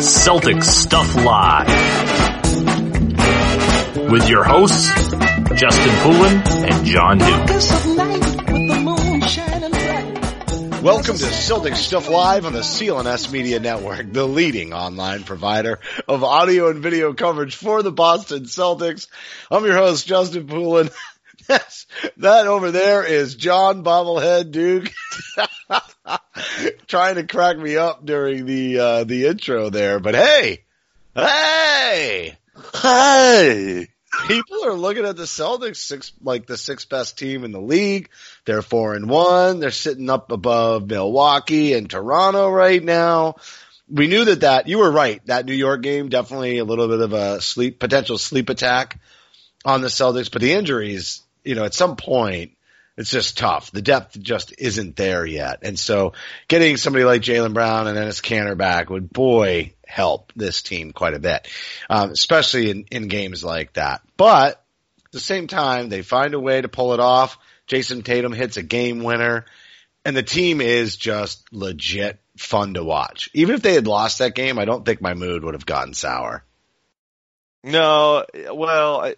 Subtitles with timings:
[0.00, 1.68] Celtic Stuff Live.
[4.10, 4.88] With your hosts,
[5.54, 7.46] Justin Poulin and John Duke.
[10.82, 16.24] Welcome to Celtic Stuff Live on the CLNS Media Network, the leading online provider of
[16.24, 19.08] audio and video coverage for the Boston Celtics.
[19.50, 20.88] I'm your host, Justin Poulin.
[21.48, 21.86] Yes,
[22.18, 24.92] that over there is John Bobblehead Duke
[26.86, 30.00] trying to crack me up during the uh, the intro there.
[30.00, 30.64] But hey,
[31.14, 32.36] hey,
[32.74, 33.88] hey!
[34.28, 38.10] People are looking at the Celtics six like the sixth best team in the league.
[38.44, 39.58] They're four and one.
[39.60, 43.36] They're sitting up above Milwaukee and Toronto right now.
[43.88, 45.24] We knew that that you were right.
[45.26, 49.00] That New York game definitely a little bit of a sleep potential sleep attack
[49.64, 52.52] on the Celtics, but the injuries, you know, at some point
[52.96, 53.70] it's just tough.
[53.70, 55.60] The depth just isn't there yet.
[55.62, 56.12] And so
[56.48, 61.14] getting somebody like Jaylen Brown and Enes Kanter back would boy help this team quite
[61.14, 61.48] a bit.
[61.88, 64.02] Um, especially in, in games like that.
[64.16, 64.62] But
[65.06, 67.38] at the same time, they find a way to pull it off.
[67.66, 69.46] Jayson Tatum hits a game winner
[70.04, 73.30] and the team is just legit fun to watch.
[73.34, 75.94] Even if they had lost that game, I don't think my mood would have gotten
[75.94, 76.44] sour.
[77.64, 79.12] No, well,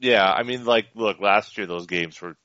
[0.00, 2.36] yeah, I mean, like, look, last year those games were,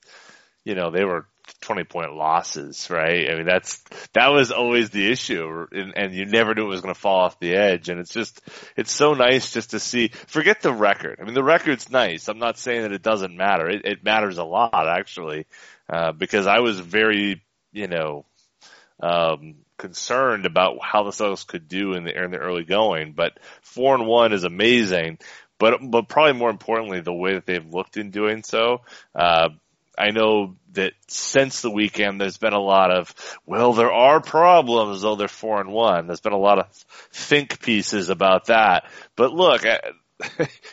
[0.70, 1.26] you know, they were
[1.62, 3.28] 20 point losses, right?
[3.28, 6.82] I mean, that's, that was always the issue, and, and you never knew it was
[6.82, 8.40] going to fall off the edge, and it's just,
[8.78, 11.18] it's so nice just to see, forget the record.
[11.20, 12.28] I mean, the record's nice.
[12.28, 13.68] I'm not saying that it doesn't matter.
[13.68, 15.48] It, it matters a lot, actually,
[15.92, 17.42] uh, because I was very,
[17.72, 18.26] you know,
[19.00, 23.14] um, concerned about how the Celtics could do in the in the early going.
[23.14, 25.18] But four and one is amazing.
[25.58, 28.82] But but probably more importantly, the way that they've looked in doing so.
[29.16, 29.50] Uh,
[30.00, 33.14] I know that since the weekend, there's been a lot of
[33.46, 36.08] well, there are problems though they're four and one.
[36.08, 36.72] There's been a lot of
[37.12, 38.90] think pieces about that.
[39.16, 39.64] But look.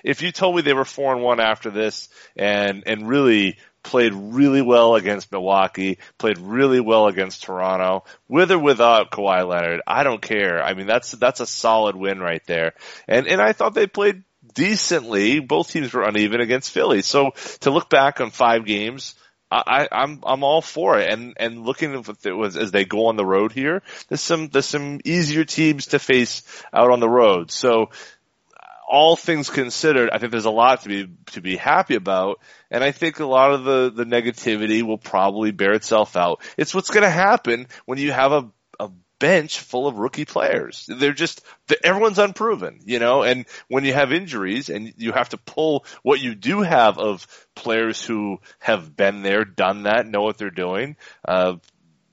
[0.03, 4.12] If you told me they were four and one after this and and really played
[4.12, 10.03] really well against Milwaukee, played really well against Toronto, with or without Kawhi Leonard, I
[10.03, 10.62] don't care.
[10.62, 12.75] I mean, that's that's a solid win right there.
[13.06, 14.25] And and I thought they played
[14.56, 15.39] decently.
[15.39, 17.03] Both teams were uneven against Philly.
[17.03, 17.31] So
[17.61, 19.15] to look back on five games,
[19.49, 21.09] I, I'm I'm all for it.
[21.09, 24.49] And and looking at it was as they go on the road here, there's some
[24.49, 27.53] there's some easier teams to face out on the road.
[27.53, 27.91] So
[28.89, 32.41] all things considered, I think there's a lot to be to be happy about,
[32.71, 36.41] and I think a lot of the the negativity will probably bear itself out.
[36.56, 38.50] It's what's going to happen when you have a a
[39.19, 40.88] bench full of rookie players.
[40.88, 41.41] They're just
[41.82, 43.22] everyone's unproven, you know.
[43.22, 47.26] And when you have injuries and you have to pull what you do have of
[47.55, 50.97] players who have been there, done that, know what they're doing.
[51.26, 51.56] Uh,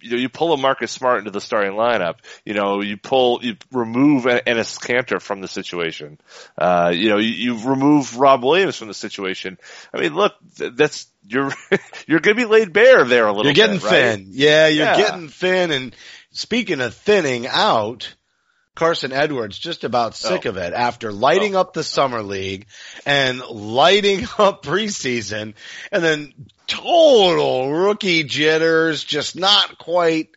[0.04, 2.16] you know, you pull a Marcus Smart into the starting lineup.
[2.44, 6.20] You know, you pull, you remove Enes Kanter from the situation.
[6.58, 9.58] Uh, you know, you, you remove Rob Williams from the situation.
[9.94, 11.52] I mean, look, that's you're
[12.08, 13.44] you're going to be laid bare there a little.
[13.44, 13.58] Bit.
[13.58, 13.92] You're getting bit, right?
[14.18, 14.28] thin.
[14.32, 14.98] Yeah, you're Yeah.
[14.98, 15.72] getting thin.
[15.72, 15.96] And
[16.34, 18.14] speaking of thinning out,
[18.76, 20.50] Carson Edwards just about sick Oh.
[20.50, 21.62] of it after lighting oh.
[21.62, 22.66] up the summer league
[23.06, 25.54] and lighting up preseason
[25.92, 26.34] and then
[26.68, 30.30] total rookie jitters, just not quite,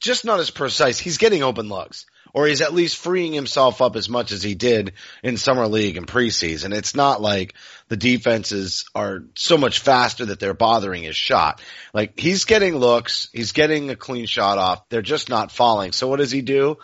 [0.00, 0.98] just not as precise.
[0.98, 2.06] He's getting open looks.
[2.32, 4.92] Or he's at least freeing himself up as much as he did
[5.22, 6.74] in summer league and preseason.
[6.74, 7.54] It's not like
[7.88, 11.60] the defenses are so much faster that they're bothering his shot.
[11.92, 14.88] Like he's getting looks, he's getting a clean shot off.
[14.88, 15.92] They're just not falling.
[15.92, 16.78] So what does he do?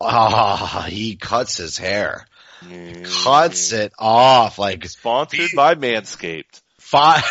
[0.00, 2.26] Ah, he cuts his hair,
[2.66, 6.62] He cuts it off like Sponsored by Manscaped.
[6.78, 7.22] five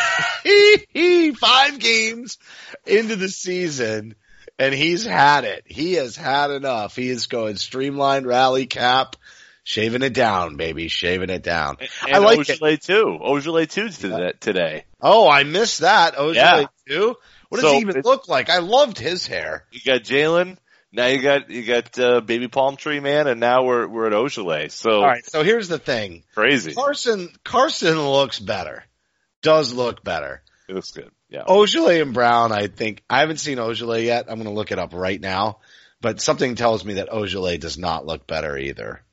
[1.39, 2.38] five games
[2.85, 4.15] into the season
[4.59, 5.63] and he's had it.
[5.65, 6.95] He has had enough.
[6.95, 9.15] He is going streamlined rally cap,
[9.63, 11.77] shaving it down, baby, shaving it down.
[12.06, 12.59] And I like it.
[12.59, 13.17] Ojeleye too.
[13.21, 14.33] Ojeleye too today.
[14.39, 14.85] today.
[15.01, 16.15] Oh, I missed that.
[16.15, 16.65] Ojeleye Yeah.
[16.88, 17.15] too.
[17.47, 18.50] What does So he even look like?
[18.51, 19.65] I loved his hair.
[19.71, 20.57] You got Jaylen.
[20.91, 24.13] Now you got you got uh, baby palm tree man, and now we're we're at
[24.13, 24.71] Ojeleye.
[24.71, 25.23] So All right.
[25.25, 26.23] So here's the thing.
[26.35, 26.73] crazy.
[26.73, 28.83] Carson Carson looks better.
[29.41, 30.41] Does look better.
[30.69, 31.10] It looks good.
[31.30, 31.45] Yeah.
[31.48, 34.25] Ojeleye and Brown, I think I haven't seen Ojeleye yet.
[34.30, 35.60] I'm going to look it up right now,
[36.00, 39.04] but something tells me that Ojeleye does not look better either.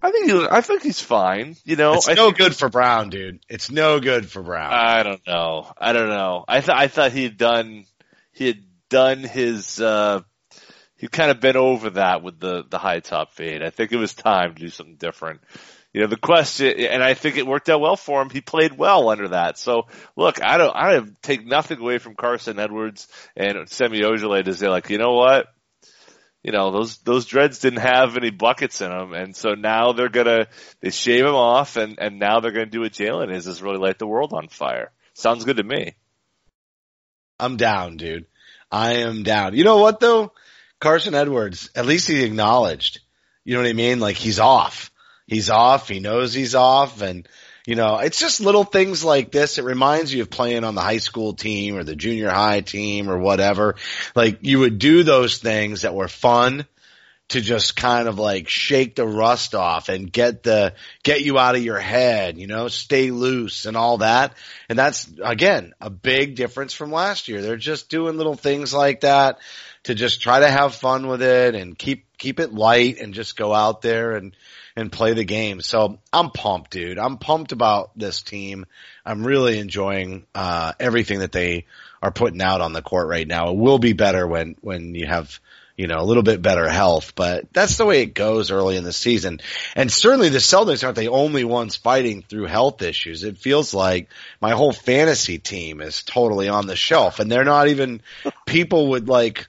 [0.00, 1.56] I think he, I think he's fine.
[1.64, 3.40] You know, It's I no good for Brown, dude.
[3.48, 4.72] It's no good for Brown.
[4.72, 5.72] I don't know.
[5.76, 6.44] I don't know.
[6.46, 7.84] I thought I thought he had done
[8.32, 10.20] he had done his uh
[10.96, 13.62] he kind of been over that with the the high top fade.
[13.62, 15.40] I think it was time to do something different.
[15.92, 18.30] You know, the question, eh, eh, and I think it worked out well for him.
[18.30, 19.58] He played well under that.
[19.58, 24.54] So look, I don't, I take nothing away from Carson Edwards and Semi Ojeleye to
[24.54, 25.48] say like, you know what?
[26.42, 29.12] You know, those, those dreads didn't have any buckets in them.
[29.12, 30.48] And so now they're gonna,
[30.80, 33.78] they shave them off and, and now they're gonna do what Jaylen is, is really
[33.78, 34.90] light the world on fire.
[35.14, 35.94] Sounds good to me.
[37.38, 38.26] I'm down, dude.
[38.70, 39.54] I am down.
[39.54, 40.32] You know what though?
[40.80, 43.00] Carson Edwards, at least he acknowledged.
[43.44, 44.00] You know what I mean?
[44.00, 44.91] Like he's off.
[45.32, 45.88] He's off.
[45.88, 47.00] He knows he's off.
[47.00, 47.26] And,
[47.66, 49.56] you know, it's just little things like this.
[49.56, 53.08] It reminds you of playing on the high school team or the junior high team
[53.08, 53.76] or whatever.
[54.14, 56.66] Like you would do those things that were fun
[57.30, 61.56] to just kind of like shake the rust off and get the, get you out
[61.56, 64.34] of your head, you know, stay loose and all that.
[64.68, 67.40] And that's again, a big difference from last year.
[67.40, 69.38] They're just doing little things like that
[69.84, 73.34] to just try to have fun with it and keep, keep it light and just
[73.34, 74.36] go out there and,
[74.76, 75.60] and play the game.
[75.60, 76.98] So I'm pumped, dude.
[76.98, 78.66] I'm pumped about this team.
[79.04, 81.66] I'm really enjoying, uh, everything that they
[82.02, 83.50] are putting out on the court right now.
[83.50, 85.38] It will be better when, when you have,
[85.76, 88.84] you know, a little bit better health, but that's the way it goes early in
[88.84, 89.40] the season.
[89.74, 93.24] And certainly the Celtics aren't the only ones fighting through health issues.
[93.24, 94.08] It feels like
[94.40, 98.02] my whole fantasy team is totally on the shelf and they're not even
[98.46, 99.48] people would like,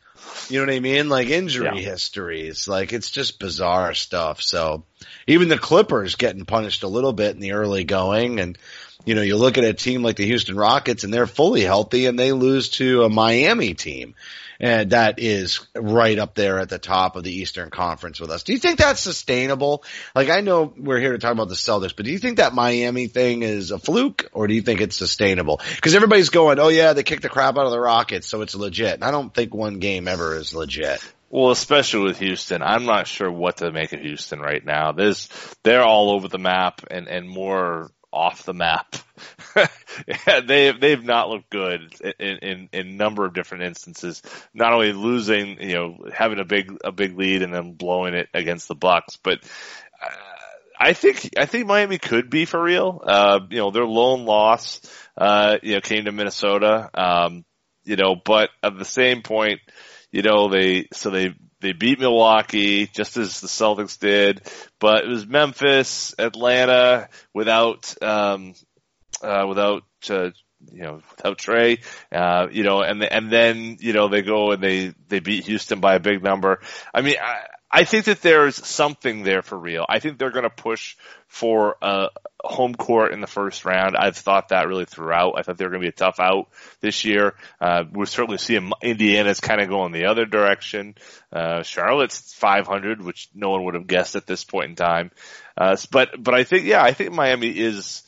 [0.49, 1.09] you know what I mean?
[1.09, 1.91] Like injury Yeah.
[1.91, 2.67] histories.
[2.67, 4.41] Like it's just bizarre stuff.
[4.41, 4.83] So
[5.27, 8.57] even the Clippers getting punished a little bit in the early going and
[9.05, 12.05] you know, you look at a team like the Houston Rockets and they're fully healthy
[12.05, 14.15] and they lose to a Miami team.
[14.63, 18.43] And that is right up there at the top of the Eastern Conference with us.
[18.43, 19.83] Do you think that's sustainable?
[20.15, 22.53] Like I know we're here to talk about the Celtics, but do you think that
[22.53, 25.59] Miami thing is a fluke or do you think it's sustainable?
[25.81, 28.55] Cause everybody's going, oh yeah, they kicked the crap out of the Rockets, so it's
[28.55, 28.93] legit.
[28.93, 31.03] And I don't think one game ever is legit.
[31.29, 34.93] Well, especially with Houston, I'm not sure what to make of Houston right now.
[34.93, 35.27] There's,
[35.63, 38.95] they're all over the map and, and more off the map.
[40.07, 44.21] yeah, they they've not looked good in, in in number of different instances.
[44.53, 48.29] Not only losing, you know, having a big a big lead and then blowing it
[48.33, 49.39] against the Bucks, but
[50.01, 50.33] uh,
[50.79, 53.01] I think I think Miami could be for real.
[53.05, 54.81] Uh, you know, their lone loss,
[55.17, 56.89] uh, you know, came to Minnesota.
[56.93, 57.45] Um,
[57.85, 59.59] you know, but at the same point,
[60.11, 64.41] you know, they so they they beat Milwaukee just as the Celtics did,
[64.79, 68.53] but it was Memphis, Atlanta without um
[69.21, 70.29] uh without uh,
[70.71, 71.79] you know without Trae,
[72.11, 75.79] uh you know, and and then you know they go and they they beat Houston
[75.79, 76.61] by a big number.
[76.93, 77.43] I mean, I
[77.75, 79.83] I think that there's something there for real.
[79.89, 80.95] I think they're going to push
[81.27, 82.09] for a
[82.43, 83.95] home court in the first round.
[83.97, 85.33] I've thought that really throughout.
[85.37, 86.49] I thought they were going to be a tough out
[86.81, 87.33] this year.
[87.59, 90.93] Uh, we're certainly seeing Indiana's kind of going the other direction.
[91.31, 95.09] Uh, Charlotte's 500, which no one would have guessed at this point in time.
[95.57, 98.03] Uh, but, but I think, yeah, I think Miami is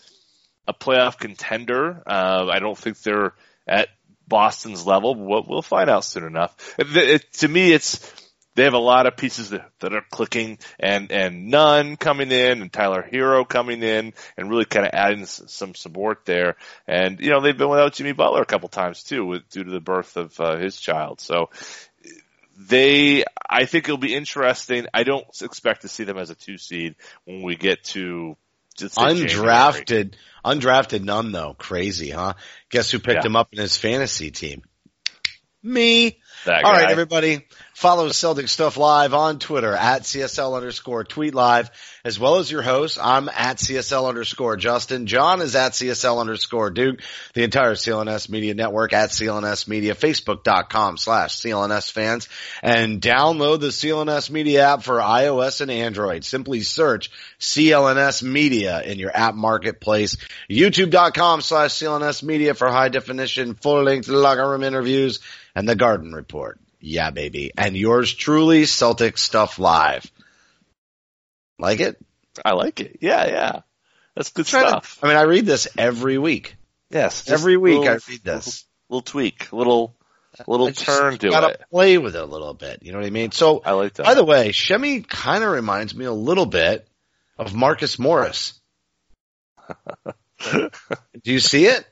[0.67, 2.01] a playoff contender.
[2.05, 3.33] Uh, I don't think they're
[3.67, 3.89] at
[4.27, 6.75] Boston's level, but we'll, find out soon enough.
[6.79, 8.11] It, it, to me, it's,
[8.55, 12.61] they have a lot of pieces that, that are clicking and, and Nunn coming in
[12.61, 16.55] and Tyler Herro coming in and really kind of adding some support there.
[16.87, 19.71] And, you know, they've been without Jimmy Butler a couple times too with, due to
[19.71, 21.19] the birth of uh, his child.
[21.19, 21.49] So
[22.57, 24.87] they, I think it'll be interesting.
[24.93, 26.95] I don't expect to see them as a two seed
[27.25, 28.37] when we get to
[28.77, 28.87] say
[29.25, 29.27] January.
[29.27, 30.13] Undrafted,
[30.45, 31.53] undrafted none though.
[31.57, 32.33] Crazy, huh?
[32.69, 33.27] Guess who picked Yeah.
[33.27, 34.61] him up in his fantasy team?
[35.63, 36.19] Me.
[36.47, 37.41] All right, everybody.
[37.73, 41.69] Follow Celtic Stuff Live on Twitter at CSL underscore tweet live,
[42.05, 42.99] as well as your host.
[43.01, 45.07] I'm at CSL underscore Justin.
[45.07, 47.01] John is at CSL underscore Duke.
[47.33, 52.29] The entire CLNS Media Network at CLNS Media, Facebook.com slash CLNS fans,
[52.61, 56.23] and download the CLNS Media app for iOS and Android.
[56.23, 57.09] Simply search
[57.39, 60.15] CLNS Media in your app marketplace.
[60.49, 65.19] YouTube.com slash CLNS Media for high definition, full length locker room interviews
[65.55, 66.34] and the Garden Report.
[66.79, 67.51] Yeah, baby.
[67.57, 70.09] And yours truly, Celtic Stuff Live.
[71.57, 71.97] Like it?
[72.43, 72.97] I like it.
[73.01, 73.61] Yeah, yeah.
[74.15, 74.99] That's good Try to- stuff.
[75.01, 76.55] I mean, I read this every week.
[76.89, 77.29] yes.
[77.29, 78.65] Every week little- I read this.
[78.89, 79.95] Little, tweak, little,
[80.47, 81.63] little turn to gotta it.
[81.71, 82.83] play with it a little bit.
[82.83, 83.31] You know what I mean?
[83.31, 84.05] So, I like that.
[84.05, 86.87] by the way, Semi kind of reminds me a little bit
[87.39, 88.53] of Marcus Morris.
[90.51, 90.69] Do
[91.23, 91.85] you see it?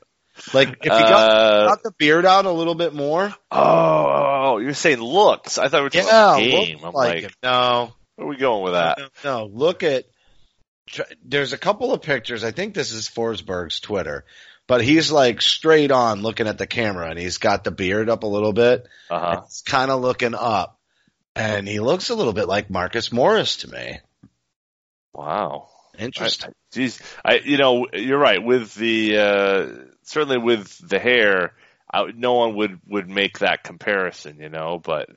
[0.52, 3.34] Like, if you got, Uh, got the beard out a little bit more.
[3.50, 5.58] oh, you're saying looks.
[5.58, 6.78] I thought we were talking Yeah, game.
[6.84, 7.34] I'm like, like.
[7.42, 8.98] No, where are we going with that?
[9.24, 10.04] No, no, look at.
[11.24, 12.44] There's a couple of pictures.
[12.44, 14.24] I think this is Forsberg's Twitter,
[14.66, 18.22] but he's like straight on looking at the camera, and he's got the beard up
[18.22, 18.86] a little bit.
[19.08, 19.42] Uh huh.
[19.46, 20.78] He's kind of looking up,
[21.34, 24.00] and he looks a little bit like Marcus Morris to me.
[25.14, 25.68] Wow.
[25.98, 26.50] Interesting.
[26.50, 29.66] I- Jeez, I you know you're right with the uh,
[30.02, 31.52] certainly with the hair.
[31.92, 34.80] I, no one would would make that comparison, you know.
[34.82, 35.10] But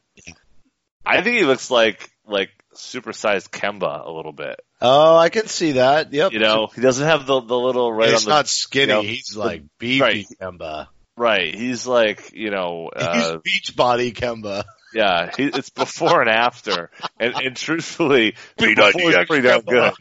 [1.06, 4.60] I think he looks like like supersized Kemba a little bit.
[4.82, 6.14] oh, I can see that.
[6.14, 6.34] Yep.
[6.34, 8.92] You know, he doesn't have the the little right he's on the not skinny.
[8.92, 10.26] you know, he's like beefy right.
[10.40, 10.88] Kemba.
[11.16, 11.56] right.
[11.56, 14.64] He's like you know uh, he's beach body Kemba.
[14.94, 19.94] Yeah, he, it's before and after, and, and truthfully, before on pretty damn good.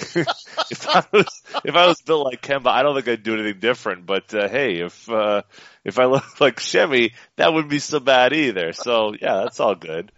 [0.70, 3.60] if I was if I was built like Kemba, I don't think I'd do anything
[3.60, 4.06] different.
[4.06, 5.42] But uh, hey, if uh,
[5.84, 8.72] if I look like Chevy, that wouldn't be so bad either.
[8.72, 10.12] So yeah, that's all good.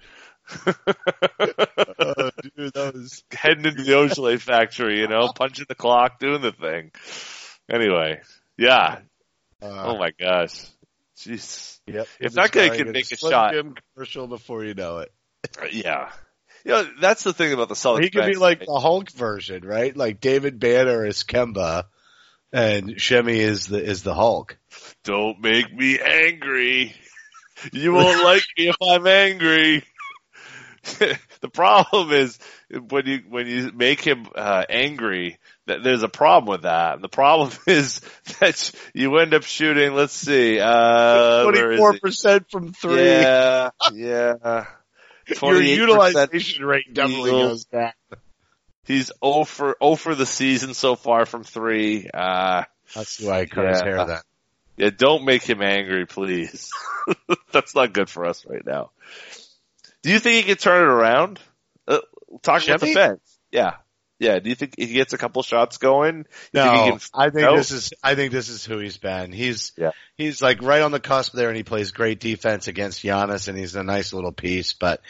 [0.67, 6.43] oh, dude, that was Heading into the Ojeleye factory, you know, punching the clock, doing
[6.43, 6.91] the thing.
[7.71, 8.21] Anyway,
[8.59, 8.99] yeah.
[9.63, 10.67] uh, Oh my gosh,
[11.17, 11.81] jeez.
[11.87, 12.09] Yep.
[12.21, 13.55] If that guy can make a shot-
[13.95, 15.13] commercial before you know it.
[15.73, 16.11] Yeah.
[16.65, 18.05] You know, that's the thing about the Celtics.
[18.05, 19.97] He could be like the Hulk version, right?
[19.97, 21.85] Like David Banner is Kemba,
[22.53, 24.59] and Semi is the is the Hulk.
[25.05, 26.95] Don't make me angry.
[27.73, 29.85] You won't like me if I'm angry.
[31.41, 32.39] the problem is
[32.89, 36.95] when you when you make him uh, angry, that there's a problem with that.
[36.95, 38.01] And the problem is
[38.41, 39.95] that you end up shooting.
[39.95, 42.03] Let's see, uh, where Twenty is four it?
[42.03, 43.05] percent from three.
[43.05, 44.67] Yeah, yeah.
[45.41, 47.51] Your utilization rate definitely field.
[47.51, 47.93] goes down.
[48.85, 52.09] He's 0 for 0 for the season so far from three.
[52.13, 52.65] Uh,
[52.95, 53.85] That's why I cut his Yeah.
[53.85, 54.21] hair then.
[54.77, 56.71] Yeah, don't make him angry, please.
[57.53, 58.91] That's not good for us right now.
[60.03, 61.39] Do you think he can turn it around?
[61.87, 61.99] Uh,
[62.43, 62.95] talk about the Chevy?
[62.95, 63.21] bench.
[63.53, 63.75] Yeah.
[64.23, 64.39] Yeah.
[64.39, 66.19] Do you think he gets a couple shots going?
[66.19, 67.57] You think he No, can- I think No?
[67.57, 69.33] this is I think this is who he's been.
[69.33, 69.91] He's Yeah.
[70.17, 73.59] he's like right on the cusp there, and he plays great defense against Giannis, and
[73.59, 74.75] he's a nice little piece.
[74.75, 75.01] But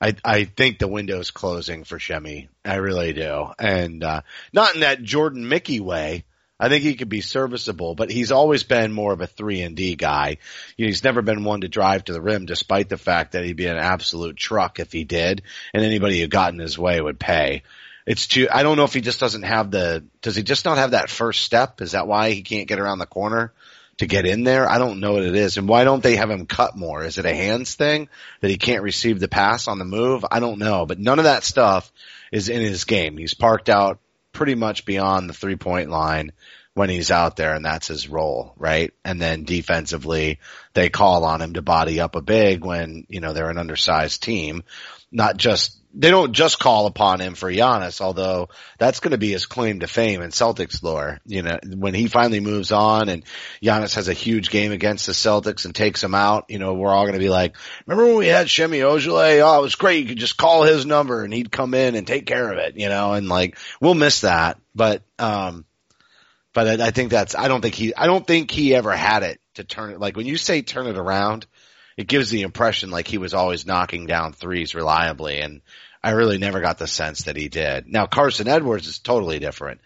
[0.00, 2.48] I I think the window's closing for Semi.
[2.64, 4.20] I really do, and uh,
[4.52, 6.24] not in that Jordan Mickey way.
[6.62, 9.74] I think he could be serviceable, but he's always been more of a three and
[9.74, 10.36] D guy.
[10.76, 13.44] You know, he's never been one to drive to the rim, despite the fact that
[13.46, 15.40] he'd be an absolute truck if he did,
[15.72, 17.62] and anybody who got in his way would pay.
[18.06, 18.48] It's too.
[18.50, 20.04] I don't know if he just doesn't have the.
[20.22, 21.80] Does he just not have that first step?
[21.80, 23.52] Is that why he can't get around the corner
[23.98, 24.68] to get in there?
[24.68, 25.56] I don't know what it is.
[25.56, 27.04] And why don't they have him cut more?
[27.04, 28.08] Is it a hands thing
[28.40, 30.24] that he can't receive the pass on the move?
[30.30, 30.86] I don't know.
[30.86, 31.92] But none of that stuff
[32.32, 33.16] is in his game.
[33.16, 34.00] He's parked out
[34.32, 36.32] pretty much beyond the three point line
[36.74, 38.92] when he's out there and that's his role, right?
[39.04, 40.38] And then defensively,
[40.72, 44.22] they call on him to body up a big when, you know, they're an undersized
[44.22, 44.62] team.
[45.10, 49.32] Not just, they don't just call upon him for Giannis, although that's going to be
[49.32, 51.18] his claim to fame in Celtics lore.
[51.26, 53.24] You know, when he finally moves on and
[53.62, 56.92] Giannis has a huge game against the Celtics and takes him out, you know, we're
[56.92, 57.56] all going to be like,
[57.86, 59.40] remember when we had Semi Ojeleye?
[59.42, 60.02] Oh, it was great.
[60.02, 62.76] You could just call his number and he'd come in and take care of it,
[62.76, 64.58] you know, and like, we'll miss that.
[64.74, 65.64] But, um,
[66.54, 69.24] but I, I think that's, I don't think he, I don't think he ever had
[69.24, 71.46] it to turn it, like when you say turn it around,
[72.00, 75.60] it gives the impression like he was always knocking down threes reliably and
[76.02, 77.86] I really never got the sense that he did.
[77.86, 79.82] Now Carson Edwards is totally different.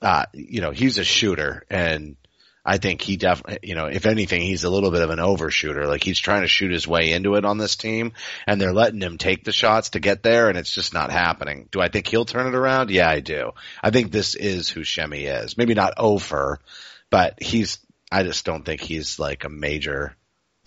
[0.00, 2.14] Uh, you know, he's a shooter and
[2.64, 5.88] I think he definitely, you know, if anything, he's a little bit of an overshooter.
[5.88, 8.12] Like he's trying to shoot his way into it on this team
[8.46, 11.68] and they're letting him take the shots to get there and it's just not happening.
[11.72, 12.90] Do I think he'll turn it around?
[12.90, 13.50] Yeah, I do.
[13.82, 15.58] I think this is who Semi is.
[15.58, 16.60] Maybe not over,
[17.10, 17.78] but he's,
[18.12, 20.14] I just don't think he's like a major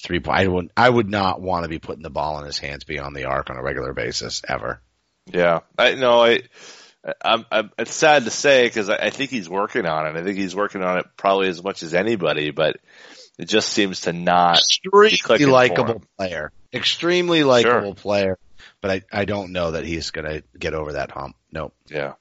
[0.01, 0.39] three point.
[0.39, 3.15] I would I would not want to be putting the ball in his hands beyond
[3.15, 4.81] the arc on a regular basis ever.
[5.25, 6.23] Yeah, I know.
[6.23, 6.41] I,
[7.23, 10.19] I'm, I'm it's sad to say because I, I think he's working on it.
[10.19, 12.77] I think he's working on it probably as much as anybody, but
[13.37, 14.57] it just seems to not.
[14.57, 18.37] Extremely likable player, extremely likable player,
[18.81, 21.35] but I I don't know that he's gonna get over that hump.
[21.51, 21.73] Nope.
[21.87, 22.13] Yeah,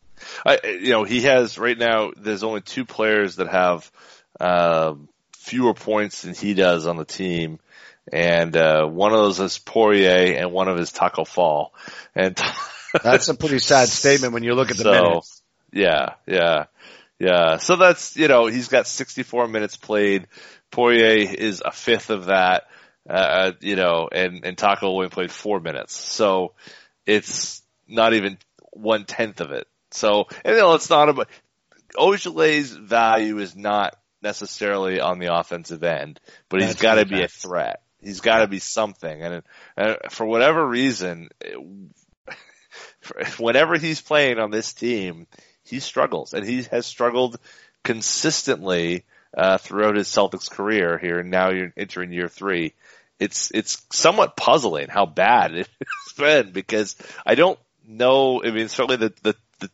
[0.45, 2.13] I, you know, he has right now.
[2.17, 3.91] There's only two players that have
[4.39, 7.59] um, fewer points than he does on the team,
[8.13, 11.75] and uh, one of those is Poirier, and one of is Tacko Fall,
[12.15, 12.41] and
[13.03, 15.43] That's a pretty sad statement when you look at the So, minutes.
[15.73, 16.65] Yeah, yeah,
[17.19, 17.57] yeah.
[17.59, 20.27] So that's you know he's got 64 minutes played.
[20.71, 22.65] Poirier is a fifth of that.
[23.09, 25.95] Uh, you know, and and Taco only played four minutes.
[25.95, 26.55] So
[27.07, 28.39] it's not even
[28.73, 29.67] one tenth of it.
[29.93, 31.29] So and you know it's not about
[31.97, 37.29] Ojeleye's value is not necessarily on the offensive end, but he's got to be a
[37.29, 37.83] threat.
[38.03, 39.43] He's got to be something, and
[39.77, 41.29] uh, for whatever reason,
[43.39, 45.27] whenever he's playing on this team,
[45.65, 47.39] he struggles, and he has struggled
[47.85, 49.05] consistently
[49.37, 50.99] uh, throughout his Celtics career.
[50.99, 52.75] Here, and now you're entering year three.
[53.19, 58.43] It's it's somewhat puzzling how bad it's been because I don't know.
[58.43, 59.71] I mean, certainly the the, the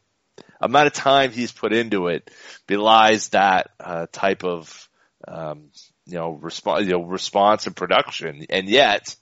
[0.61, 2.31] amount of time he's put into it
[2.67, 4.89] belies that uh, type of
[5.29, 5.71] um,
[6.07, 9.15] you know response you know response and production, and yet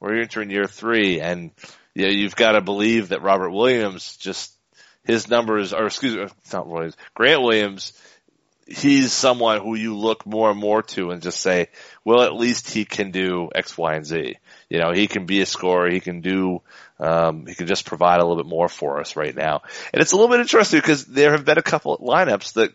[0.00, 1.50] we're entering year three, and
[1.94, 4.52] you know, you've got to believe that Robert Williams just
[5.04, 7.92] his numbers, or excuse me, not Williams, Grant Williams.
[8.68, 11.68] He's someone who you look more and more to and just say,
[12.04, 14.34] well, at least he can do X, Y, and Z.
[14.68, 15.88] You know, he can be a scorer.
[15.88, 16.62] He can do,
[16.98, 19.62] um, he can just provide a little bit more for us right now.
[19.94, 22.72] And it's a little bit interesting because there have been a couple lineups that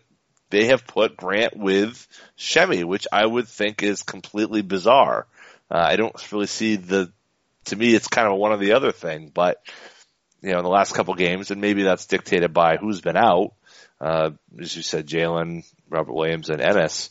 [0.51, 5.25] they have put Grant with Semi, which I would think is completely bizarre.
[5.69, 7.11] Uh, I don't really see the,
[7.65, 9.63] to me, it's kind of a one or the other thing, but,
[10.41, 13.53] you know, in the last couple games, and maybe that's dictated by who's been out,
[13.99, 17.09] uh, as you said, Jaylen, Robert Williams, and Enes.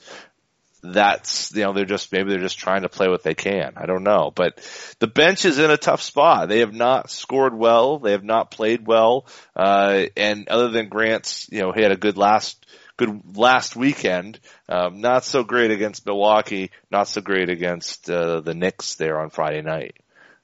[0.83, 3.75] That's, you know, they're just, maybe they're just trying to play what they can.
[3.77, 4.33] I don't know.
[4.35, 4.59] But
[4.99, 6.49] the bench is in a tough spot.
[6.49, 7.99] They have not scored well.
[7.99, 9.27] They have not played well.
[9.55, 12.65] Uh, and other than Grant's, you know, he had a good last,
[13.01, 14.39] good last weekend.
[14.69, 16.71] Um, not so great against Milwaukee.
[16.91, 19.97] Not so great against, uh, the Knicks there on Friday night.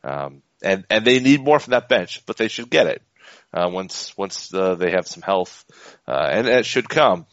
[0.03, 3.03] Um, and, and they need more from that bench, but they should get it,
[3.53, 5.64] uh, once, once, uh, they have some health,
[6.09, 7.27] uh, and it should come.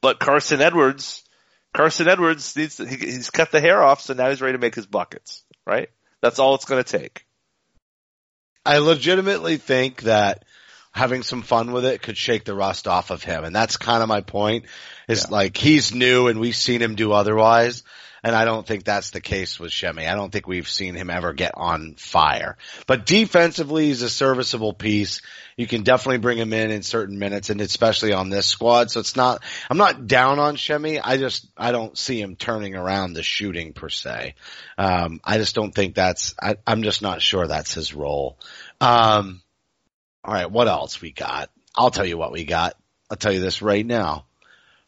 [0.00, 1.22] But Carson Edwards,
[1.72, 4.60] Carson Edwards needs to, he, he's cut the hair off, so now he's ready to
[4.60, 5.90] make his buckets, right?
[6.22, 7.24] That's all it's going to take.
[8.66, 10.44] I legitimately think that
[10.94, 13.44] having some fun with it could shake the rust off of him.
[13.44, 14.66] And that's kind of my point
[15.08, 17.82] is like he's new and we've seen him do otherwise.
[18.22, 20.06] And I don't think that's the case with Semi.
[20.06, 22.56] I don't think we've seen him ever get on fire.
[22.86, 25.20] But defensively, he's a serviceable piece.
[25.58, 28.90] You can definitely bring him in in certain minutes and especially on this squad.
[28.90, 30.98] So it's not, I'm not down on Semi.
[31.00, 34.36] I just, I don't see him turning around the shooting per se.
[34.78, 38.38] Um, I just don't think that's, I, I'm just not sure that's his role.
[38.80, 39.42] Um,
[40.24, 41.50] all right, what else we got?
[41.76, 42.76] I'll tell you what we got.
[43.10, 44.24] I'll tell you this right now.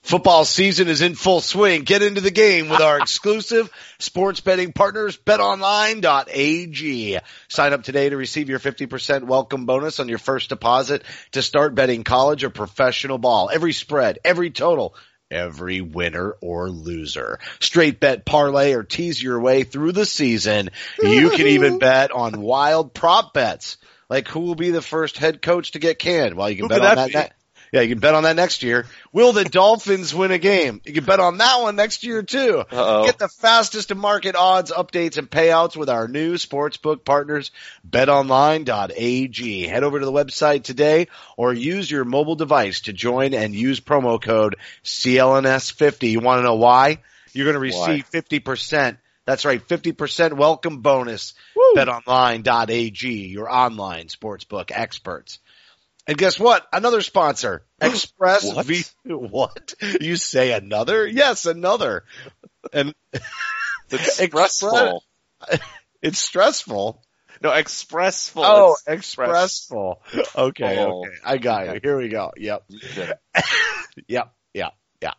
[0.06, 1.82] Football season is in full swing.
[1.82, 3.68] Get into the game with our exclusive
[3.98, 7.18] sports betting partners, betonline.ag.
[7.48, 11.74] Sign up today to receive your 50% welcome bonus on your first deposit to start
[11.74, 13.50] betting college or professional ball.
[13.52, 14.94] Every spread, every total,
[15.28, 17.40] every winner or loser.
[17.58, 20.70] Straight bet parlay or tease your way through the season.
[21.02, 23.76] You can even bet on wild prop bets.
[24.08, 26.34] Like who will be the first head coach to get canned?
[26.34, 27.32] Well, you can Who bet on that that.
[27.72, 28.86] yeah, you can bet on that next year.
[29.12, 30.80] Will the Dolphins win a game?
[30.84, 32.60] You can bet on that one next year too.
[32.70, 33.04] Uh-oh.
[33.04, 37.50] Get the fastest to market odds, updates, and payouts with our new sportsbook partners,
[37.88, 39.66] betonline.ag.
[39.66, 43.80] Head over to the website today or use your mobile device to join and use
[43.80, 46.10] promo code CLNS50.
[46.10, 46.98] You want to know why?
[47.32, 47.96] You're going to Why?
[47.96, 48.96] receive 50%.
[49.26, 51.34] That's right, 50% welcome bonus.
[51.76, 55.40] BetOnline.ag, your online sportsbook experts.
[56.06, 56.64] And guess what?
[56.72, 58.66] Another sponsor, Express What?
[58.66, 58.84] V.
[59.04, 59.74] What?
[60.00, 61.06] You say another?
[61.06, 62.04] Yes, another.
[62.72, 62.94] And
[63.90, 65.04] It's stressful.
[66.02, 67.02] it's stressful.
[67.42, 68.42] No, expressful.
[68.44, 70.02] Oh, Express- expressful.
[70.36, 71.00] Okay, Oh.
[71.04, 71.14] okay.
[71.24, 71.80] I got you.
[71.82, 72.32] Here we go.
[72.36, 72.64] Yep.
[74.08, 74.32] Yep.
[74.54, 74.74] Yep.
[75.02, 75.12] Yeah.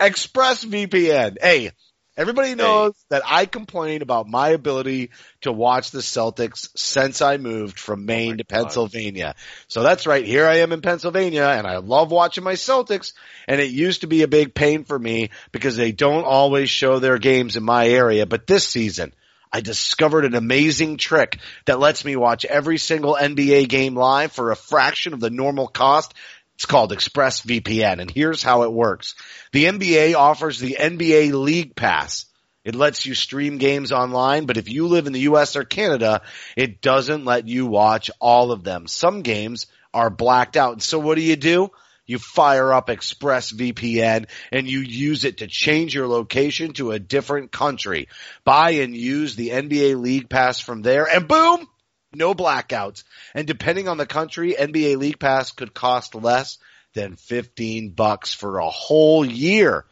[0.00, 1.36] Express VPN.
[1.40, 1.72] Hey,
[2.18, 5.10] Everybody knows that I complain about my ability
[5.42, 8.62] to watch the Celtics since I moved from oh Maine to Oh God.
[8.62, 9.36] Pennsylvania.
[9.68, 10.24] So that's right.
[10.24, 13.12] Here I am in Pennsylvania and I love watching my Celtics
[13.46, 16.98] and it used to be a big pain for me because they don't always show
[16.98, 18.26] their games in my area.
[18.26, 19.14] But this season,
[19.52, 24.50] I discovered an amazing trick that lets me watch every single NBA game live for
[24.50, 26.14] a fraction of the normal cost.
[26.58, 29.14] It's called ExpressVPN and here's how it works.
[29.52, 32.26] The NBA offers the NBA League Pass.
[32.64, 36.22] It lets you stream games online, but if you live in the US or Canada,
[36.56, 38.88] it doesn't let you watch all of them.
[38.88, 40.82] Some games are blacked out.
[40.82, 41.70] So what do you do?
[42.06, 47.52] You fire up ExpressVPN and you use it to change your location to a different
[47.52, 48.08] country.
[48.42, 51.68] Buy and use the NBA League Pass from there and boom,
[52.14, 53.04] no blackouts.
[53.34, 56.58] And depending on the country, NBA League Pass could cost less
[56.94, 59.84] than 15 bucks for a whole year,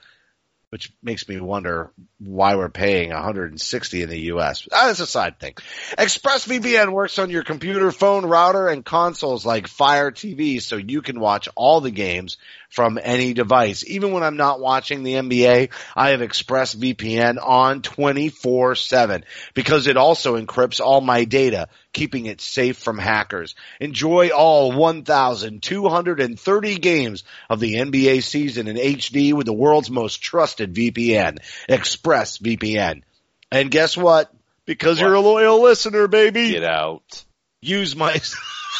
[0.70, 4.66] which makes me wonder why we're paying 160 in the US.
[4.72, 5.54] Ah, That's a side thing.
[5.98, 11.20] ExpressVPN works on your computer, phone, router, and consoles like Fire TV so you can
[11.20, 12.38] watch all the games
[12.70, 13.84] from any device.
[13.86, 19.24] Even when I'm not watching the NBA, I have ExpressVPN on 24-7
[19.54, 23.54] because it also encrypts all my data, keeping it safe from hackers.
[23.80, 30.74] Enjoy all 1,230 games of the NBA season in HD with the world's most trusted
[30.74, 33.02] VPN, ExpressVPN.
[33.50, 34.32] And guess what?
[34.66, 37.24] Because you're a loyal listener, baby Get out.
[37.60, 38.20] use my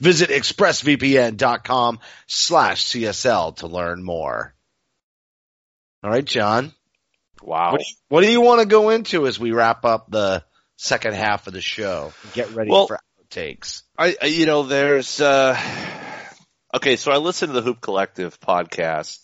[0.00, 4.54] visit expressvpn.com slash CSL to learn more.
[6.02, 6.72] All right, John.
[7.42, 7.72] Wow.
[7.72, 10.44] What do, you, what do you want to go into as we wrap up the
[10.76, 12.12] second half of the show?
[12.32, 12.98] Get ready Well- for
[13.30, 13.82] outtakes.
[13.98, 15.56] I, you know, there's uh
[16.74, 19.18] okay, so I listened to the Hoop Collective podcast,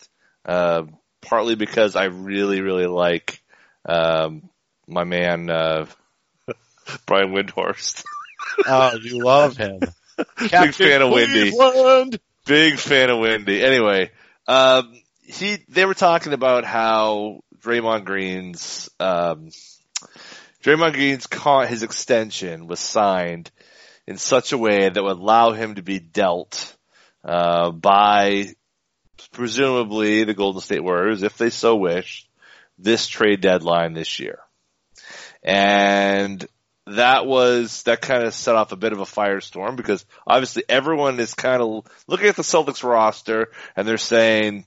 [0.44, 0.82] uh,
[1.22, 3.40] partly because I really, really like
[3.88, 4.48] um
[4.86, 5.86] my man uh
[7.06, 8.04] Brian Windhorst.
[8.66, 9.80] Oh, you love him.
[10.38, 11.50] Big fan of Wendy.
[11.50, 12.20] Cleveland.
[12.46, 13.62] Big fan of Wendy.
[13.62, 14.10] Anyway,
[14.46, 14.94] um
[15.26, 19.50] he they were talking about how Draymond Green's um
[20.62, 23.50] Draymond Green's con- his extension was signed
[24.06, 26.76] in such a way that would allow him to be dealt
[27.24, 28.48] uh, by
[29.32, 32.28] presumably the Golden State Warriors, if they so wish,
[32.78, 34.38] this trade deadline this year.
[35.42, 36.44] And
[36.86, 41.18] that was, that kind of set off a bit of a firestorm because obviously everyone
[41.18, 44.66] is kind of looking at the Celtics roster and they're saying,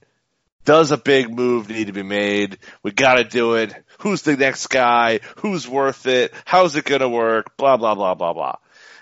[0.69, 2.59] does a big move need to be made?
[2.83, 3.73] We gotta do it.
[4.01, 5.19] Who's the next guy?
[5.37, 6.31] Who's worth it?
[6.45, 7.57] How's it gonna work?
[7.57, 8.55] Blah, blah, blah, blah, blah.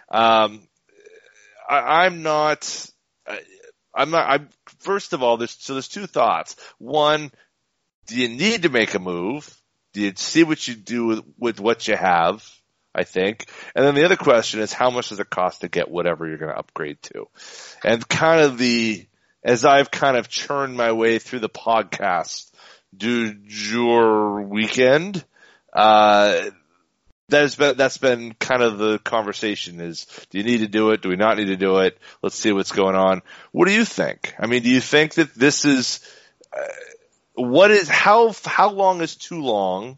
[0.10, 0.62] Um,
[1.68, 2.90] I, I'm not,
[3.94, 4.50] I'm not, I'm,
[4.80, 6.56] first of all, there's, so there's two thoughts.
[6.78, 7.32] One,
[8.06, 9.54] do you need to make a move?
[9.92, 12.50] Do you see what you do with, with what you have?
[12.96, 13.46] I think.
[13.76, 16.38] And then the other question is how much does it cost to get whatever you're
[16.38, 17.26] going to upgrade to?
[17.84, 19.06] And kind of the,
[19.48, 22.52] as I've kind of churned my way through the podcast
[22.96, 25.24] du jour weekend,
[25.72, 26.50] uh,
[27.30, 31.02] that's been, that's been kind of the conversation is, do you need to do it?
[31.02, 31.98] Do we not need to do it?
[32.22, 33.22] Let's see what's going on.
[33.54, 34.36] What do you think?
[34.38, 36.02] I mean, do you think that this is,
[36.52, 36.64] uh,
[37.36, 39.98] what is, how, how long is too long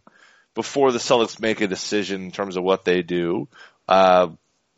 [0.54, 3.48] before the Celtics make a decision in terms of what they do?
[3.88, 4.28] Uh,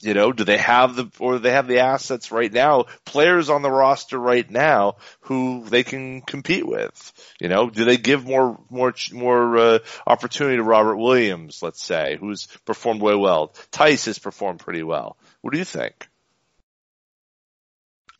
[0.02, 3.62] you know, do they have the, or they have the assets right now, players on
[3.62, 7.14] the roster right now who they can compete with?
[7.40, 12.18] You know, do they give more, more, more, uh, opportunity to Robert Williams, let's say,
[12.20, 13.54] who's performed way well?
[13.72, 15.18] Theis has performed pretty well.
[15.42, 16.08] What do you think?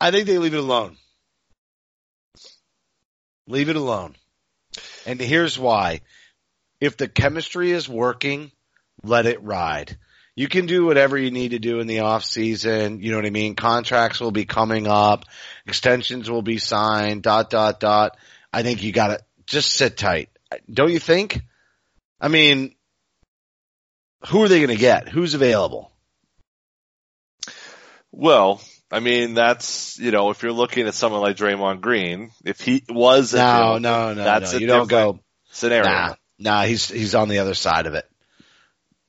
[0.00, 0.96] I think they leave it alone.
[3.46, 4.16] Leave it alone.
[5.06, 6.00] And here's why.
[6.80, 8.50] If the chemistry is working,
[9.04, 9.96] let it ride.
[10.34, 13.00] You can do whatever you need to do in the off season.
[13.00, 13.54] You know what I mean?
[13.54, 15.24] Contracts will be coming up.
[15.66, 18.16] Extensions will be signed, dot, dot, dot.
[18.52, 20.30] I think you gotta just sit tight.
[20.72, 21.40] Don't you think?
[22.20, 22.74] I mean,
[24.28, 25.08] who are they going to get?
[25.08, 25.90] Who's available?
[28.12, 32.60] Well, I mean, that's, you know, if you're looking at someone like Draymond Green, if
[32.60, 34.58] he was, No, no, no, that's no.
[34.58, 35.20] a You don't go.
[35.50, 35.88] scenario.
[35.88, 38.04] Nah, nah, he's he's on the other side of it.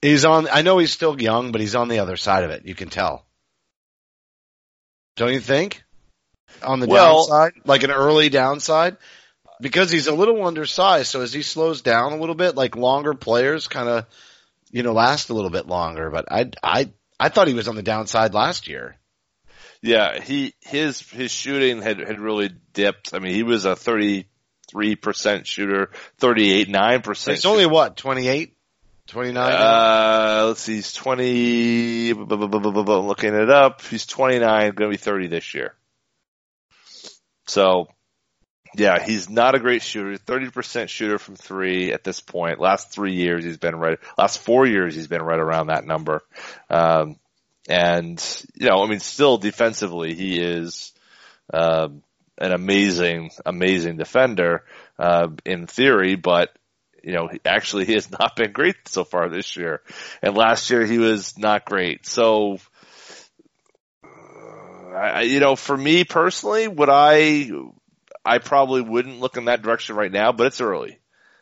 [0.03, 0.49] He's on.
[0.51, 2.65] I know he's still young, but he's on the other side of it.
[2.65, 3.25] You can tell.
[5.15, 5.81] Don't you think?
[6.61, 8.97] On the Well- downside, like an early downside,
[9.61, 11.07] because he's a little undersized.
[11.07, 14.05] So as he slows down a little bit, like longer players kind of,
[14.71, 16.09] you know, last a little bit longer.
[16.09, 18.97] But I, I, I thought he was on the downside last year.
[19.81, 23.13] Yeah, he his his shooting had had really dipped.
[23.13, 24.27] I mean, he was a thirty
[24.69, 27.37] three percent shooter, thirty eight nine percent.
[27.37, 28.55] It's only what 28,
[29.07, 29.51] 29.
[29.51, 33.81] Uh, let's see, he's 20, bu- bu- bu- bu- bu- bu- looking it up.
[33.81, 35.73] He's 29, going to be 30 this year.
[37.45, 37.87] So,
[38.75, 40.17] yeah, he's not a great shooter.
[40.17, 42.59] 30% shooter from three at this point.
[42.59, 46.21] Last three years he's been right, last four years he's been right around that number.
[46.69, 47.17] Um,
[47.67, 50.93] and, you know, I mean, still defensively he is,
[51.53, 52.03] um,
[52.37, 54.63] an amazing, amazing defender,
[54.97, 56.49] uh, in theory, but
[57.03, 59.81] you know, actually he has not been great so far this year.
[60.21, 62.05] And last year he was not great.
[62.05, 62.59] So,
[64.03, 64.07] uh,
[64.95, 67.51] I, you know, for me personally, would I,
[68.25, 70.99] I probably wouldn't look in that direction right now, but it's early.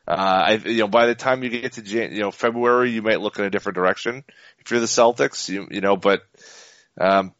[0.07, 3.03] Uh, I, you know, by the time you get to Jan, you know, February, you
[3.03, 4.23] might look in a different direction
[4.59, 6.23] if you're the Celtics, you, you know, but,
[6.99, 7.33] um,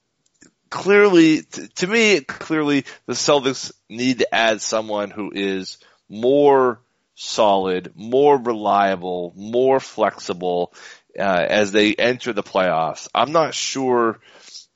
[0.70, 6.82] clearly, t- to me, clearly the Celtics need to add someone who is more
[7.16, 10.74] solid, more reliable, more flexible
[11.18, 13.08] uh, as they enter the playoffs.
[13.14, 14.20] I'm not sure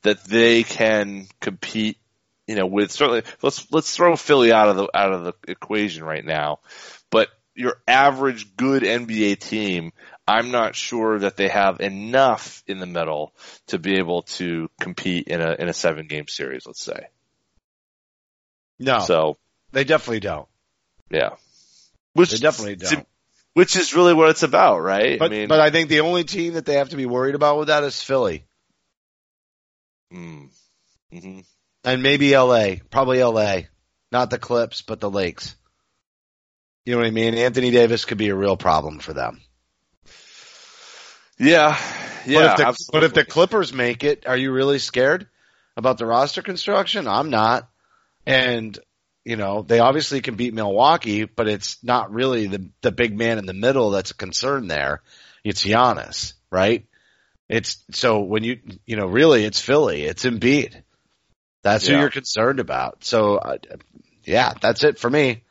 [0.04, 1.98] that they can compete.
[2.48, 6.04] You know, with certainly let's let's throw Philly out of the out of the equation
[6.04, 6.60] right now,
[7.10, 9.93] but your average good NBA team,
[10.28, 13.34] I'm not sure that they have enough in the middle
[13.67, 16.67] to be able to compete in a in a seven game series.
[16.67, 17.08] Let's say
[18.80, 19.38] no, so.
[19.71, 20.48] they definitely don't.
[21.10, 21.32] Yeah,
[22.15, 23.08] which They definitely don't.
[23.54, 25.17] Which is really what it's about, right?
[25.17, 27.36] But I mean, but I think the only team that they have to be worried
[27.36, 28.45] about with that is Philly
[30.13, 30.49] mm,
[31.12, 31.39] hmm
[31.84, 32.82] and maybe L.A.
[32.89, 33.67] Probably L.A.
[34.12, 35.56] Not the Clips, but the Lakes.
[36.84, 37.36] You know what I mean?
[37.36, 39.41] Anthony Davis could be a real problem for them.
[41.38, 41.78] yeah,
[42.25, 42.39] yeah.
[42.39, 42.99] but, if the, absolutely.
[42.99, 45.28] but if the Clippers make it, are you really scared
[45.78, 47.08] about the roster construction?
[47.08, 47.69] I'm not.
[48.25, 48.78] And
[49.25, 53.39] you know, they obviously can beat Milwaukee, but it's not really the the big man
[53.39, 55.01] in the middle that's a concern there.
[55.43, 56.85] It's Giannis, right?
[57.49, 60.81] It's so when you you know really it's Philly, it's Embiid.
[61.63, 63.03] That's who you're concerned about.
[63.03, 63.57] So uh,
[64.23, 65.41] yeah, that's it for me.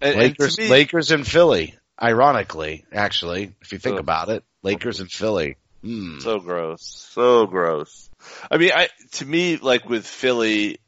[0.00, 1.74] And- and Lakers, me- Lakers and Philly.
[2.00, 4.00] Ironically, actually, if you think Ugh.
[4.00, 5.56] about it, Lakers and Philly.
[5.82, 6.20] Hmm.
[6.20, 7.08] So gross.
[7.12, 8.07] So gross.
[8.50, 10.78] I mean, I to me, like with Philly,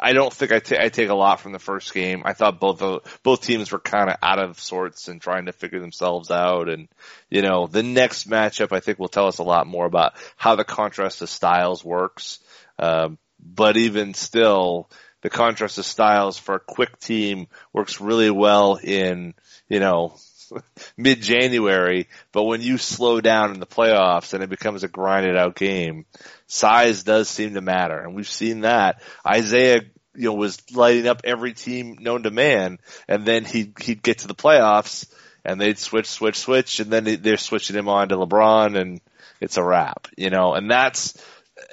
[0.00, 2.22] I- don't think I ta- I take a lot from the first game.
[2.24, 5.52] I thought both of, both teams were kind of out of sorts and trying to
[5.52, 6.68] figure themselves out.
[6.68, 6.88] And
[7.28, 10.56] you know, the next matchup I think will tell us a lot more about how
[10.56, 12.38] the contrast of styles works.
[12.78, 14.90] Um, but even still,
[15.22, 19.34] the contrast of styles for a quick team works really well in
[19.68, 20.14] you know
[20.96, 25.36] mid January, but when you slow down in the playoffs and it becomes a grinded
[25.36, 26.06] out game,
[26.46, 27.98] size does seem to matter.
[27.98, 29.02] And we've seen that.
[29.26, 29.82] Isaiah,
[30.14, 34.18] you know, was lighting up every team known to man, and then he'd, he'd get
[34.18, 35.06] to the playoffs
[35.44, 39.00] and they'd switch, switch, switch, and then they- they're switching him on to LeBron and
[39.40, 41.14] it's a wrap, you know, and that's,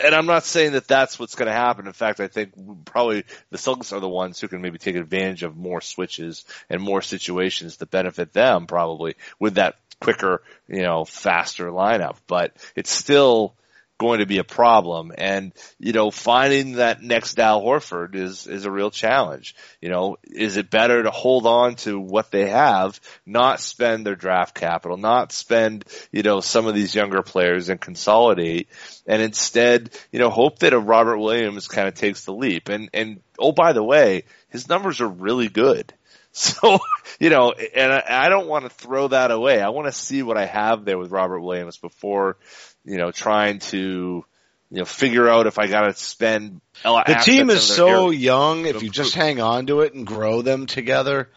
[0.03, 1.87] and I'm not saying that that's what's going to happen.
[1.87, 2.53] In fact, I think
[2.85, 6.81] probably the Celtics are the ones who can maybe take advantage of more switches and
[6.81, 12.17] more situations that benefit them probably with that quicker, you know, faster lineup.
[12.27, 13.55] But it's still
[13.97, 15.11] going to be a problem.
[15.17, 19.55] And, you know, finding that next Al Horford is, is a real challenge.
[19.81, 24.15] You know, is it better to hold on to what they have, not spend their
[24.15, 28.69] draft capital, not spend, you know, some of these younger players and consolidate
[29.07, 32.69] and instead, you know, hope that a Robert Williams kind of takes the leap.
[32.69, 35.93] And, and, oh, by the way, his numbers are really good.
[36.37, 36.79] So,
[37.19, 39.61] you know, and I, I don't want to throw that away.
[39.61, 42.37] I want to see what I have there with Robert Williams before,
[42.85, 44.23] you know, trying to,
[44.69, 46.61] you know, figure out if I got to spend.
[46.83, 48.63] The team is so young.
[48.63, 48.65] young.
[48.67, 51.29] If you just hang on to it and grow them together,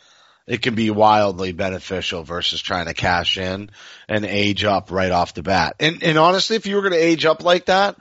[0.46, 3.70] it can be wildly beneficial versus trying to cash in
[4.08, 5.76] and age up right off the bat.
[5.80, 7.96] And, and honestly, if you were going to age up like that,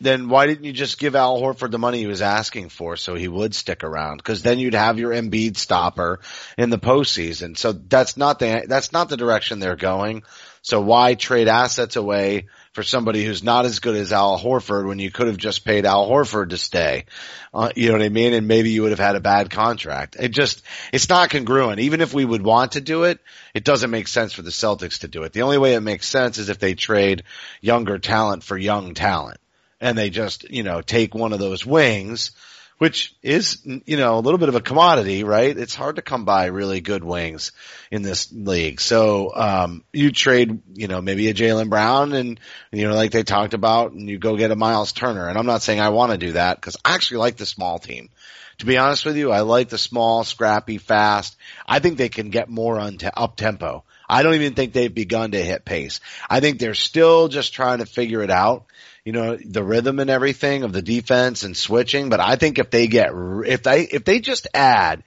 [0.00, 3.14] then why didn't you just give Al Horford the money he was asking for so
[3.14, 4.22] he would stick around?
[4.22, 6.20] Cause then you'd have your Embiid stopper
[6.56, 7.58] in the postseason.
[7.58, 10.22] So that's not the, that's not the direction they're going.
[10.62, 14.98] So why trade assets away for somebody who's not as good as Al Horford when
[14.98, 17.06] you could have just paid Al Horford to stay?
[17.52, 18.34] Uh, you know what I mean?
[18.34, 20.16] And maybe you would have had a bad contract.
[20.18, 21.80] It just, it's not congruent.
[21.80, 23.18] Even if we would want to do it,
[23.54, 25.32] it doesn't make sense for the Celtics to do it.
[25.32, 27.24] The only way it makes sense is if they trade
[27.60, 29.38] younger talent for young talent.
[29.80, 32.32] And they just, you know, take one of those wings,
[32.78, 35.56] which is, you know, a little bit of a commodity, right?
[35.56, 37.52] It's hard to come by really good wings
[37.90, 38.80] in this league.
[38.80, 42.40] So, um, you trade, you know, maybe a Jaylen Brown and,
[42.72, 45.28] you know, like they talked about and you go get a Myles Turner.
[45.28, 47.78] And I'm not saying I want to do that because I actually like the small
[47.78, 48.10] team.
[48.58, 51.36] To be honest with you, I like the small, scrappy, fast.
[51.66, 53.84] I think they can get more on te- up tempo.
[54.08, 56.00] I don't even think they've begun to hit pace.
[56.28, 58.66] I think they're still just trying to figure it out
[59.08, 62.10] you know, the rhythm and everything of the defense and switching.
[62.10, 63.12] But I think if they get,
[63.46, 65.02] if they, if they just add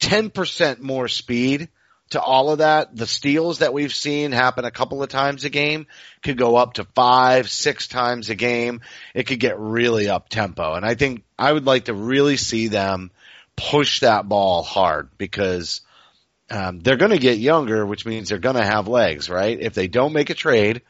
[0.00, 1.68] 10% more speed
[2.10, 5.48] to all of that, the steals that we've seen happen a couple of times a
[5.48, 5.86] game
[6.24, 8.80] could go up to five, six times a game.
[9.14, 10.74] It could get really up tempo.
[10.74, 13.12] And I think I would like to really see them
[13.54, 15.82] push that ball hard because
[16.50, 19.56] um, they're going to get younger, which means they're going to have legs, right?
[19.60, 20.82] If they don't make a trade,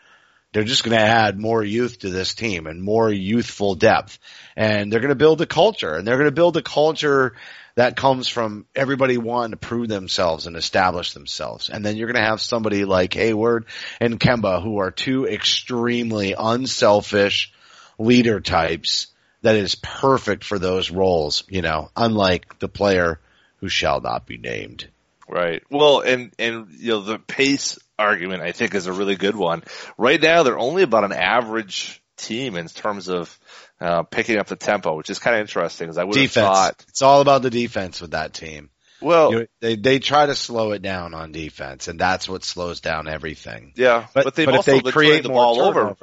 [0.54, 4.20] they're just going to add more youth to this team and more youthful depth.
[4.56, 7.34] And they're going to build a culture and they're going to build a culture
[7.74, 11.68] that comes from everybody wanting to prove themselves and establish themselves.
[11.68, 13.66] And then you're going to have somebody like Hayward
[14.00, 17.52] and Kemba who are two extremely unselfish
[17.98, 19.08] leader types
[19.42, 23.18] that is perfect for those roles, you know, unlike the player
[23.56, 24.88] who shall not be named.
[25.28, 25.62] Right.
[25.68, 29.62] Well, and and you know the pace argument I think is a really good one.
[29.96, 33.38] Right now they're only about an average team in terms of
[33.80, 35.86] uh, picking up the tempo, which is kind of interesting.
[35.86, 36.34] Because I would defense.
[36.34, 38.70] have thought it's all about the defense with that team.
[39.00, 42.44] Well, you know, they they try to slow it down on defense, and that's what
[42.44, 43.72] slows down everything.
[43.76, 45.96] Yeah, but, but, but if they create the ball over.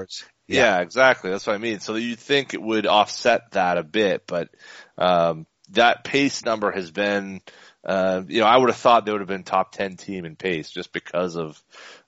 [0.48, 0.78] Yeah.
[0.78, 0.80] yeah.
[0.82, 1.32] exactly.
[1.32, 1.80] That's what I mean.
[1.80, 4.50] So you think it would offset that a bit, but
[4.98, 7.42] um, that pace number has been
[7.84, 10.36] uh, you know, I would have thought they would have been top 10 team in
[10.36, 11.62] pace just because of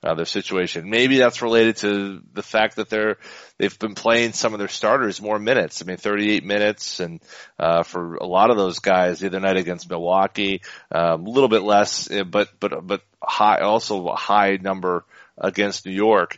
[0.03, 0.89] uh, their situation.
[0.89, 3.17] Maybe that's related to the fact that they're,
[3.57, 5.81] they've been playing some of their starters more minutes.
[5.81, 7.21] I mean, 38 minutes and,
[7.57, 11.49] uh, for a lot of those guys the other night against Milwaukee, um, a little
[11.49, 15.05] bit less, eh, but, but, but high, also a high number
[15.39, 16.37] against New York.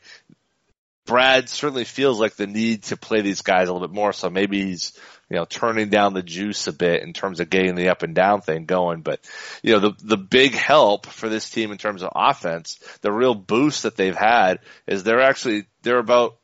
[1.06, 4.14] Brad certainly feels like the need to play these guys a little bit more.
[4.14, 4.98] So maybe he's,
[5.36, 8.16] you know, turning down the juice a bit in terms of getting the up and
[8.16, 9.02] down thing going.
[9.02, 9.20] But,
[9.62, 13.36] you know, the, the big help for this team in terms of offense, the real
[13.36, 16.38] boost that they've had is they're actually, they're about,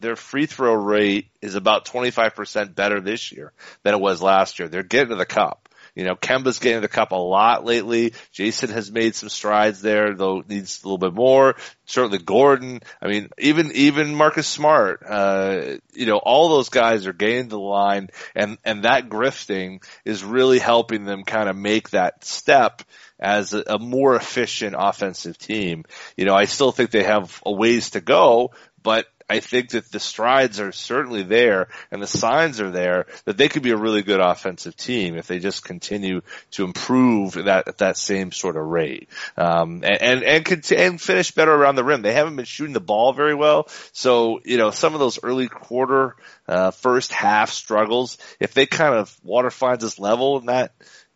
[0.00, 4.68] their free throw rate is about 25% better this year than it was last year.
[4.68, 5.65] They're getting to the cup.
[5.96, 8.12] You know, Kemba's getting the cup a lot lately.
[8.32, 11.56] Jayson has made some strides there, though needs a little bit more.
[11.86, 12.80] Certainly Gordon.
[13.00, 17.58] I mean, even, even Marcus Smart, uh, you know, all those guys are getting the
[17.58, 22.82] line and, and that grifting is really helping them kind of make that step
[23.18, 25.84] as a, a more efficient offensive team.
[26.14, 29.90] You know, I still think they have a ways to go, but I think that
[29.90, 33.76] the strides are certainly there and the signs are there that they could be a
[33.76, 38.56] really good offensive team if they just continue to improve that at that same sort
[38.56, 39.08] of rate.
[39.36, 42.02] Um, and, and, and, and finish better around the rim.
[42.02, 43.68] They haven't been shooting the ball very well.
[43.92, 46.14] So, you know, some of those early quarter,
[46.46, 50.72] uh, first half struggles, if they kind of water finds this level in that,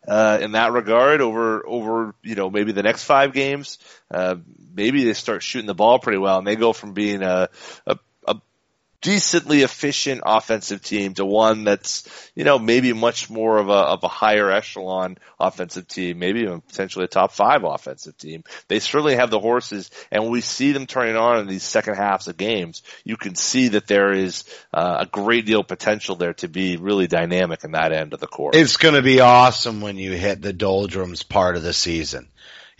[0.07, 3.77] uh, in that regard over over you know maybe the next five games.
[4.09, 4.35] Uh,
[4.73, 7.49] maybe they start shooting the ball pretty well and they go from being a,
[7.85, 7.97] a
[9.01, 14.03] decently efficient offensive team to one that's, you know, maybe much more of a, of
[14.03, 18.43] a higher echelon offensive team, maybe even potentially a top five offensive team.
[18.67, 21.95] They certainly have the horses and when we see them turning on in these second
[21.95, 26.15] halves of games, you can see that there is uh, a great deal of potential
[26.15, 28.55] there to be really dynamic in that end of the court.
[28.55, 32.27] It's going to be awesome when you hit the doldrums part of the season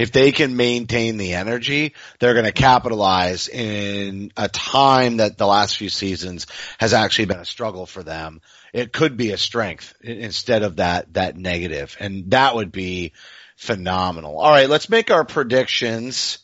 [0.01, 5.45] if they can maintain the energy, they're going to capitalize in a time that the
[5.45, 6.47] last few seasons
[6.79, 8.41] has actually been a struggle for them.
[8.73, 11.95] It could be a strength instead of that, that negative.
[11.99, 13.13] And that would be
[13.57, 14.39] phenomenal.
[14.39, 14.67] All right.
[14.67, 16.39] Let's make our predictions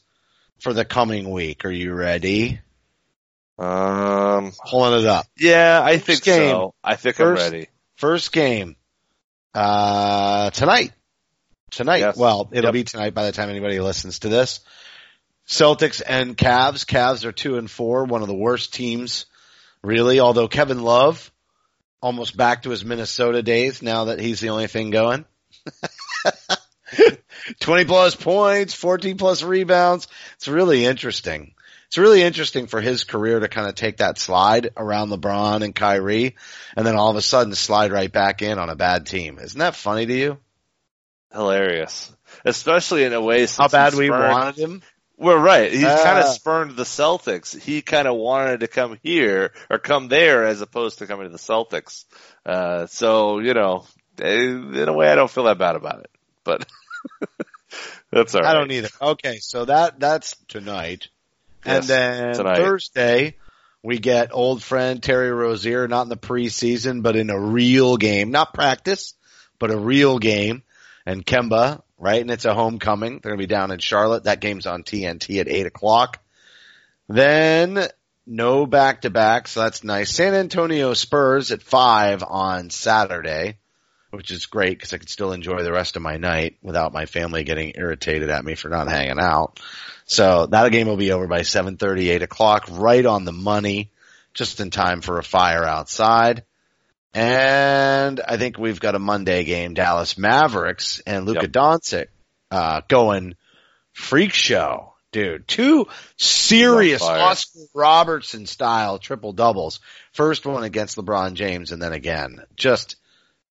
[0.59, 1.65] for the coming week.
[1.65, 2.59] Are you ready?
[3.57, 5.25] Um, pulling it up.
[5.35, 6.75] Yeah, I think game, so.
[6.83, 7.67] I think first, I'm ready.
[7.95, 8.75] First game,
[9.55, 10.91] uh, tonight
[11.71, 11.97] tonight.
[11.99, 12.17] Yes.
[12.17, 12.73] Well, it'll Yep.
[12.73, 14.59] be tonight by the time anybody listens to this.
[15.47, 16.85] Celtics and Cavs.
[16.85, 19.25] Cavs are two and four, one of the worst teams,
[19.81, 20.19] really.
[20.19, 21.31] Although Kevin Love
[22.01, 25.25] almost back to his Minnesota days now that he's the only thing going.
[27.59, 30.07] 20 plus points, 14 plus rebounds.
[30.35, 31.53] It's really interesting.
[31.87, 35.73] It's really interesting for his career to kind of take that slide around LeBron and
[35.73, 36.35] Kyrie
[36.75, 39.39] and then all of a sudden slide right back in on a bad team.
[39.39, 40.37] Isn't that funny to you?
[41.31, 42.11] Hilarious.
[42.45, 44.81] Especially in a way since How bad we spurned- wanted him?
[45.19, 45.71] We're right.
[45.71, 46.31] He kind of Ah.
[46.33, 47.59] spurned the Celtics.
[47.59, 51.31] He kind of wanted to come here or come there as opposed to coming to
[51.31, 52.05] the Celtics.
[52.45, 53.85] Uh, so you know,
[54.21, 56.11] eh, in a way, I don't feel that bad about it.
[56.43, 56.67] But
[58.11, 58.51] that's all right.
[58.51, 58.89] I don't either.
[59.01, 61.07] Okay, so that that's tonight,
[61.65, 62.57] and then tonight.
[62.57, 63.35] Thursday
[63.83, 68.31] we get old friend Terry Rozier, not in the preseason, but in a real game,
[68.31, 69.13] not practice,
[69.59, 70.61] but a real game,
[71.07, 72.21] and Kemba, right?
[72.21, 73.19] And it's a homecoming.
[73.19, 74.25] They're gonna be down in Charlotte.
[74.25, 76.19] That game's on TNT at eight o'clock.
[77.07, 77.87] Then
[78.25, 80.13] no back to back, so that's nice.
[80.13, 83.57] San Antonio Spurs at five on Saturday
[84.11, 87.05] which is great because I could still enjoy the rest of my night without my
[87.05, 89.59] family getting irritated at me for not hanging out.
[90.05, 93.91] So that game will be over by 7.30, 8 o'clock, right on the money,
[94.33, 96.43] just in time for a fire outside.
[97.13, 101.51] And I think we've got a Monday game, Dallas Mavericks and Luka Yep.
[101.51, 102.07] Doncic,
[102.51, 103.35] uh, going
[103.93, 104.93] freak show.
[105.13, 105.87] Dude, two
[106.17, 107.27] serious He's on fire.
[107.29, 109.79] Oscar Robertson style triple doubles.
[110.11, 112.43] First one against LeBron James and then again.
[112.57, 112.97] Just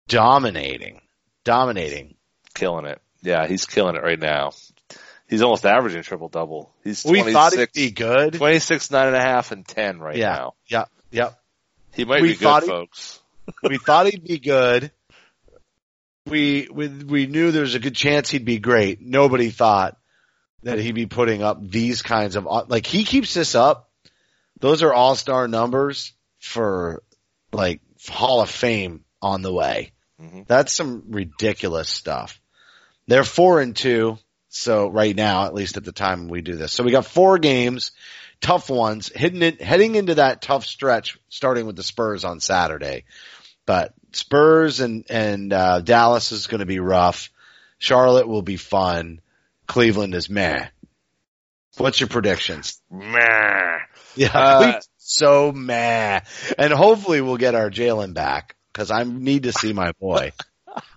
[0.08, 1.01] dominating,
[1.45, 2.16] dominating.
[2.56, 2.99] killing it.
[3.22, 4.51] Yeah, he's killing it right now.
[5.30, 6.74] He's almost averaging triple double.
[6.84, 8.34] He's We 26, thought he'd be good.
[8.34, 10.54] 26, nine and a half, and 10 right yeah, now.
[10.68, 11.30] yeah, yeah.
[11.93, 13.20] He might We be good, folks.
[13.63, 14.91] We thought he'd be good.
[16.25, 19.01] We, we we knew there was a good chance he'd be great.
[19.01, 19.97] Nobody thought
[20.63, 23.89] that he'd be putting up these kinds of like he keeps this up.
[24.59, 27.03] Those are all star numbers for
[27.51, 29.91] like Hall of Fame on the way.
[30.21, 30.47] Mhm.
[30.47, 32.39] That's some ridiculous stuff.
[33.07, 34.17] They're four and two,
[34.47, 36.71] so right now, at least at the time we do this.
[36.71, 37.91] So we got four games,
[38.39, 43.03] tough ones, heading in, heading into that tough stretch, starting with the Spurs on Saturday.
[43.66, 47.30] But Spurs and and uh, Dallas is going to be rough.
[47.80, 49.22] Charlotte will be fun.
[49.68, 50.68] Cleveland is meh.
[51.78, 52.80] What's your predictions?
[52.91, 53.78] Meh.
[54.16, 56.20] Yeah, Uh, so meh.
[56.57, 60.32] And hopefully we'll get our Jaylen back because I need to see my boy.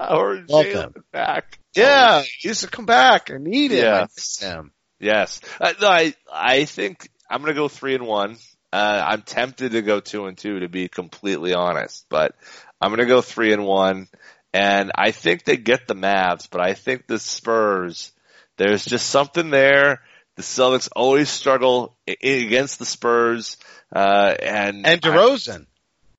[0.01, 1.59] Or Jaylen back.
[1.75, 3.31] Yeah, he used to come back.
[3.31, 3.85] I need him.
[3.85, 4.13] I Yes.
[4.17, 4.73] miss him.
[4.99, 5.41] Yes.
[5.61, 8.37] Uh, no, I I think I'm gonna go three and one.
[8.73, 12.35] Uh, I'm tempted to go two and two to be completely honest, but
[12.81, 14.09] I'm gonna go three and one.
[14.53, 18.13] And I think they get the Mavs, but I think the Spurs.
[18.57, 20.01] There's just something there.
[20.37, 23.57] The Celtics always struggle against the Spurs,
[23.95, 25.67] uh, and And DeRozan.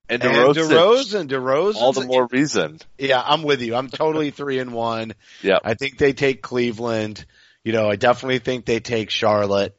[0.10, 0.70] and And DeRozan.
[0.70, 1.28] DeRozan.
[1.30, 1.76] DeRozan.
[1.76, 2.80] all the more reason.
[2.98, 3.76] Yeah, I'm with you.
[3.76, 5.14] I'm totally three and one.
[5.41, 5.62] Yep.
[5.64, 7.26] I think they take Cleveland.
[7.64, 9.76] You know, I definitely think they take Charlotte.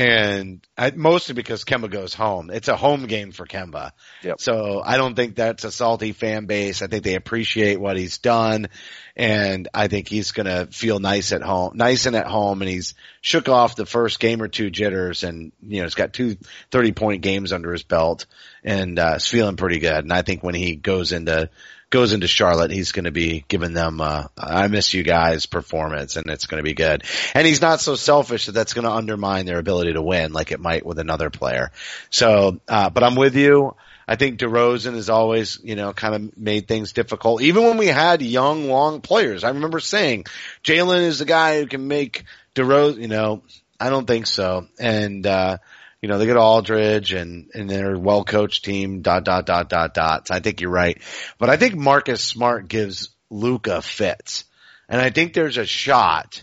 [0.00, 2.50] And I, mostly because Kemba goes home.
[2.50, 3.92] It's a home game for Kemba.
[4.22, 4.40] Yep.
[4.40, 6.80] So I don't think that's a salty fan base.
[6.80, 8.68] I think they appreciate what he's done.
[9.14, 12.62] And I think he's going to feel nice at home, nice and at home.
[12.62, 16.14] And he's shook off the first game or two jitters and, you know, he's got
[16.14, 16.36] two
[16.70, 18.26] 30 point games under his belt
[18.64, 20.04] and, uh, is feeling pretty good.
[20.04, 21.50] And I think when he goes into,
[21.90, 26.16] goes into Charlotte, he's going to be giving them, uh, I miss you guys performance
[26.16, 27.02] and it's going to be good.
[27.34, 30.52] And he's not so selfish that that's going to undermine their ability to win like
[30.52, 31.72] it might with another player.
[32.08, 33.74] So, uh, but I'm with you.
[34.06, 37.42] I think DeRozan has always, you know, kind of made things difficult.
[37.42, 40.26] Even when we had young, long players, I remember saying
[40.64, 42.24] Jaylen is the guy who can make
[42.54, 43.42] DeRozan, you know,
[43.78, 44.68] I don't think so.
[44.78, 45.58] And, uh,
[46.02, 49.68] you know, they get Aldridge and, and they're a well coached team, dot, dot, dot,
[49.68, 50.28] dot, dot.
[50.28, 51.00] So I think you're right.
[51.38, 54.44] But I think Marcus Smart gives Luka fits.
[54.88, 56.42] And I think there's a shot,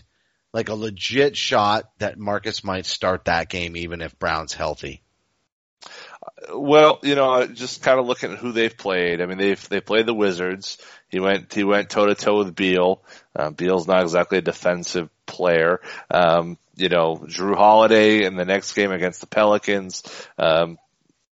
[0.52, 5.02] like a legit shot that Marcus might start that game even if Brown's healthy.
[6.54, 9.20] Well, you know, just kind of looking at who they've played.
[9.20, 10.78] I mean, they've they played the Wizards.
[11.08, 13.02] He went he went toe to toe with Beal.
[13.34, 15.80] Uh, Beal's not exactly a defensive player.
[16.10, 20.02] Um, you know, Jrue Holiday in the next game against the Pelicans.
[20.38, 20.78] Um,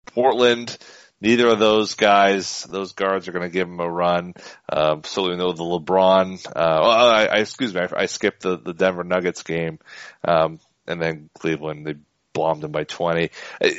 [0.07, 0.76] Portland.
[1.18, 4.34] Neither of those guys, those guards, are going to give him a run.
[4.70, 6.46] Um, so we know the LeBron.
[6.46, 9.78] Uh, well, I, I excuse me, I, I skipped the the Denver Nuggets game,
[10.22, 11.86] um, and then Cleveland.
[11.86, 11.94] They
[12.34, 13.30] bombed him by twenty.
[13.62, 13.70] Uh,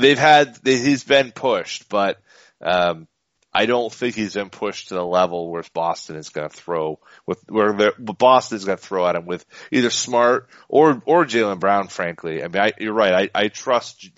[0.00, 2.20] they've had he's been pushed, but
[2.60, 3.08] um,
[3.52, 7.00] I don't think he's been pushed to the level where Boston is going to throw
[7.26, 11.60] with where Boston is going to throw at him with either Smart or or Jaylen
[11.60, 11.88] Brown.
[11.88, 13.30] Frankly, I mean, I, you're right.
[13.34, 14.10] I, I trust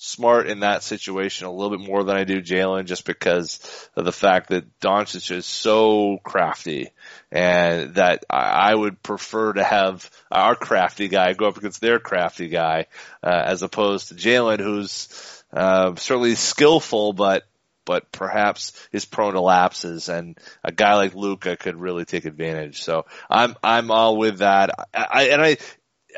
[0.00, 4.04] Smart in that situation a little bit more than I do Jaylen, just because of
[4.04, 6.90] the fact that Doncic is so crafty,
[7.32, 11.98] and that I, I would prefer to have our crafty guy go up against their
[11.98, 12.86] crafty guy,
[13.24, 17.44] uh, as opposed to Jaylen, who's uh, certainly skillful, but
[17.88, 22.82] but perhaps is prone to lapses, and a guy like Luka could really take advantage.
[22.82, 24.88] So I'm I'm all with that.
[24.92, 25.56] I, I and I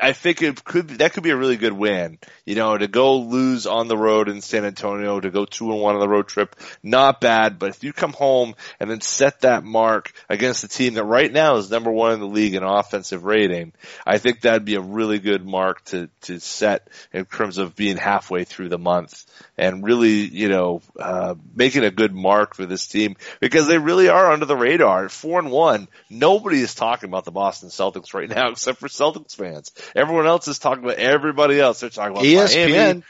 [0.01, 2.17] I think it could that could be a really good win.
[2.43, 5.79] You know, to go lose on the road in San Antonio, to go two and
[5.79, 7.59] one on the road trip, not bad.
[7.59, 11.31] But if you come home and then set that mark against the team that right
[11.31, 13.73] now is number one in the league in offensive rating,
[14.05, 17.97] I think that'd be a really good mark to to set in terms of being
[17.97, 19.25] halfway through the month
[19.57, 24.09] and really, you know, uh, making a good mark for this team because they really
[24.09, 25.09] are under the radar.
[25.09, 29.35] Four and one, nobody is talking about the Boston Celtics right now except for Celtics
[29.35, 29.71] fans.
[29.95, 31.79] Everyone else is talking about everybody else.
[31.79, 32.69] They're talking about ESPN.
[32.69, 33.03] Miami,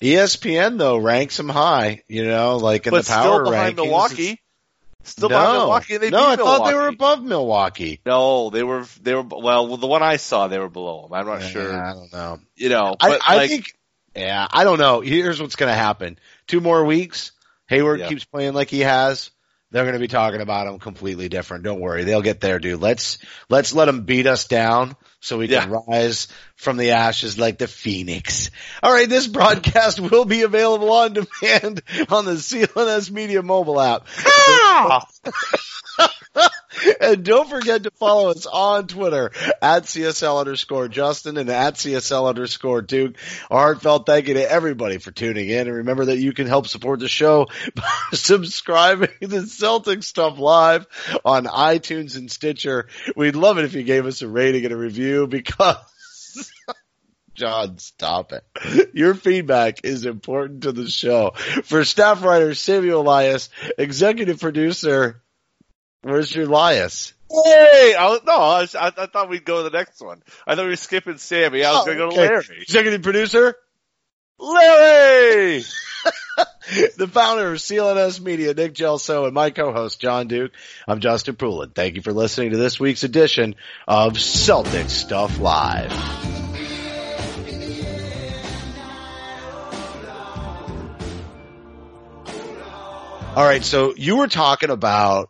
[0.00, 3.84] ESPN though ranks them high, you know, like in but the power still behind rankings.
[3.84, 4.40] Milwaukee.
[5.04, 5.96] Still no, behind Milwaukee.
[5.98, 8.00] They no, I thought they were above Milwaukee.
[8.04, 9.76] No, they were they were well.
[9.76, 11.12] The one I saw, they were below them.
[11.12, 11.80] I'm not Yeah, sure.
[11.80, 12.40] I don't know.
[12.56, 13.74] You know, I, I like, think,
[14.16, 15.00] yeah, I don't know.
[15.00, 16.18] Here's what's going to happen.
[16.46, 17.32] Two more weeks.
[17.68, 18.08] Hayward Yeah.
[18.08, 19.30] keeps playing like he has.
[19.70, 21.64] They're going to be talking about him completely different.
[21.64, 22.04] Don't worry.
[22.04, 22.80] They'll get there, dude.
[22.80, 23.18] Let's,
[23.48, 25.78] let's let them beat us down so we can Yeah.
[25.88, 28.50] rise from the ashes like the phoenix.
[28.82, 29.08] All right.
[29.08, 34.06] This broadcast will be available on demand on the CLNS Media mobile app.
[34.26, 35.06] Ah!
[37.00, 39.30] and don't forget to follow us on Twitter
[39.62, 43.16] at CSL underscore Justin and at CSL underscore Duke.
[43.50, 45.66] A heartfelt thank you to everybody for tuning in.
[45.66, 50.86] And remember that you can help support the show by subscribing to Celtic Stuff Live
[51.24, 52.88] on iTunes and Stitcher.
[53.16, 55.76] We'd love it if you gave us a rating and a review because
[57.34, 58.90] John, stop it.
[58.94, 61.32] Your feedback is important to the show.
[61.64, 65.22] For staff writer Samuel Elias, executive producer,
[66.02, 67.12] where's your Elias?
[67.30, 70.22] Hey, I was, no, I, was, I, I thought we'd go to the next one.
[70.46, 71.62] I thought we were skipping Sammy.
[71.64, 72.28] I was Oh, going to go to okay.
[72.34, 72.62] Larry.
[72.62, 73.56] Executive producer,
[74.38, 75.62] Larry!
[76.96, 80.52] the founder of CLNS Media, Nick Gelso, and my co-host, John Duke.
[80.86, 81.70] I'm Justin Poulin.
[81.70, 83.54] Thank you for listening to this week's edition
[83.86, 85.92] of Celtic Stuff Live.
[93.36, 95.28] All right, so you were talking about,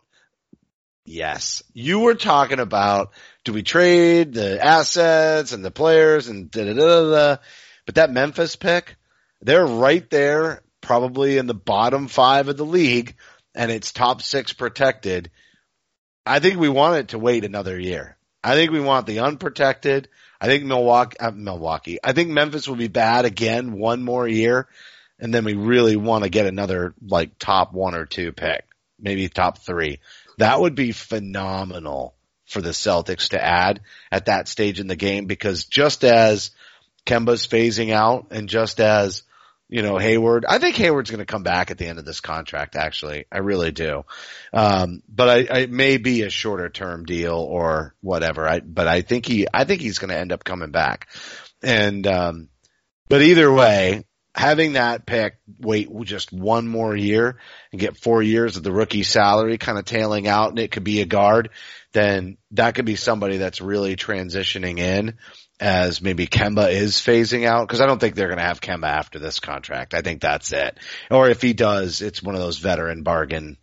[1.03, 3.11] yes, you were talking about,
[3.43, 7.37] do we trade the assets and the players and da da da da
[7.85, 8.95] but that Memphis pick,
[9.41, 13.15] they're right there, probably in the bottom five of the league,
[13.53, 15.29] and it's top six protected.
[16.25, 18.15] I think we want it to wait another year.
[18.41, 20.07] I think we want the unprotected.
[20.39, 21.99] I think Milwaukee, uh, Milwaukee.
[22.01, 24.69] I think Memphis will be bad again one more year,
[25.19, 28.63] and then we really want to get another like top one or two pick,
[28.97, 29.99] maybe top three.
[30.37, 32.15] That would be phenomenal
[32.45, 36.51] for the Celtics to add at that stage in the game because just as
[37.05, 39.23] Kemba's phasing out and just as
[39.69, 40.45] you know, Hayward.
[40.47, 42.75] I think Hayward's going to come back at the end of this contract.
[42.75, 44.05] Actually, I really do.
[44.53, 48.47] Um, but I, I may be a shorter term deal or whatever.
[48.47, 51.09] I, but I think he, I think he's going to end up coming back.
[51.61, 52.49] And, um,
[53.09, 57.37] but either way, having that pick wait just one more year
[57.71, 60.83] and get four years of the rookie salary kind of tailing out and it could
[60.83, 61.49] be a guard,
[61.91, 65.17] then that could be somebody that's really transitioning in
[65.59, 68.87] as maybe Kemba is phasing out because I don't think they're going to have Kemba
[68.87, 69.93] after this contract.
[69.93, 70.77] I think that's it.
[71.09, 73.57] Or if he does, it's one of those veteran bargain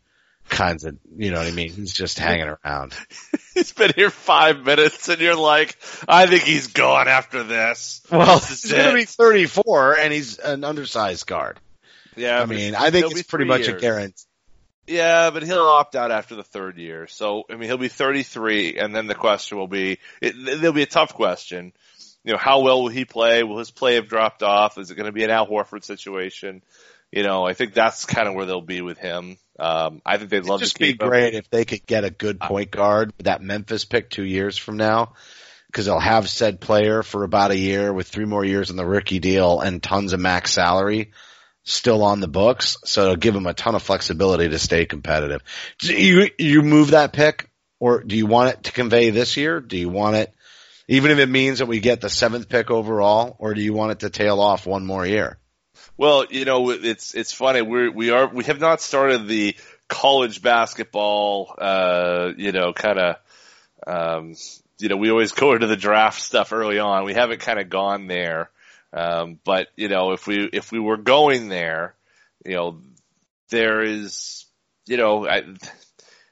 [0.48, 1.70] kinds of, you know what I mean?
[1.70, 2.94] He's just hanging around.
[3.54, 5.76] He's been here five minutes and you're like,
[6.08, 8.02] I think he's gone after this.
[8.10, 11.60] Well, This he's going to be 34 and he's an undersized guard.
[12.16, 14.24] Yeah, I mean, I think it's pretty much a guarantee.
[14.86, 17.06] Yeah, but he'll opt out after the third year.
[17.06, 20.82] So, I mean, he'll be 33, and then the question will be, it, there'll be
[20.82, 21.72] a tough question.
[22.24, 23.42] You know, how well will he play?
[23.42, 24.78] Will his play have dropped off?
[24.78, 26.62] Is it going to be an Al Horford situation?
[27.12, 29.36] You know, I think that's kind of where they'll be with him.
[29.58, 30.96] Um, I think they'd It'd love just to be him.
[30.96, 34.56] great if they could get a good point guard with that Memphis pick two years
[34.56, 35.12] from now.
[35.72, 38.86] Cause they'll have said player for about a year with three more years on the
[38.86, 41.10] rookie deal and tons of max salary
[41.64, 42.76] still on the books.
[42.84, 45.42] So it'll give them a ton of flexibility to stay competitive.
[45.80, 47.48] Do you, you move that pick
[47.80, 49.60] or do you want it to convey this year?
[49.60, 50.32] Do you want it,
[50.88, 53.92] even if it means that we get the seventh pick overall, or do you want
[53.92, 55.38] it to tail off one more year?
[55.96, 57.62] Well, you know, it's it's funny.
[57.62, 59.56] We're we are we have not started the
[59.88, 61.54] college basketball.
[61.58, 63.16] Uh, you know, kind of.
[63.86, 64.34] Um,
[64.78, 67.04] you know, we always go into the draft stuff early on.
[67.04, 68.50] We haven't kind of gone there.
[68.92, 71.94] Um, but you know, if we if we were going there,
[72.44, 72.80] you know,
[73.50, 74.46] there is,
[74.86, 75.42] you know, I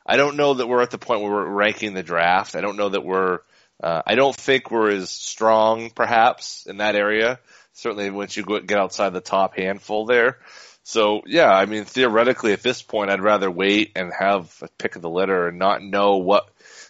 [0.06, 2.54] I don't know that we're at the point where we're ranking the draft.
[2.54, 3.40] I don't know that we're.
[3.80, 7.38] Uh, I don't think we're as strong, perhaps, in that area.
[7.74, 10.38] Certainly, once you get outside the top handful there.
[10.84, 14.96] So, yeah, I mean, theoretically, at this point, I'd rather wait and have a pick
[14.96, 16.48] of the litter and not know what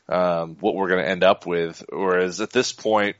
[0.09, 1.85] um, what we're going to end up with.
[1.91, 3.17] Whereas at this point,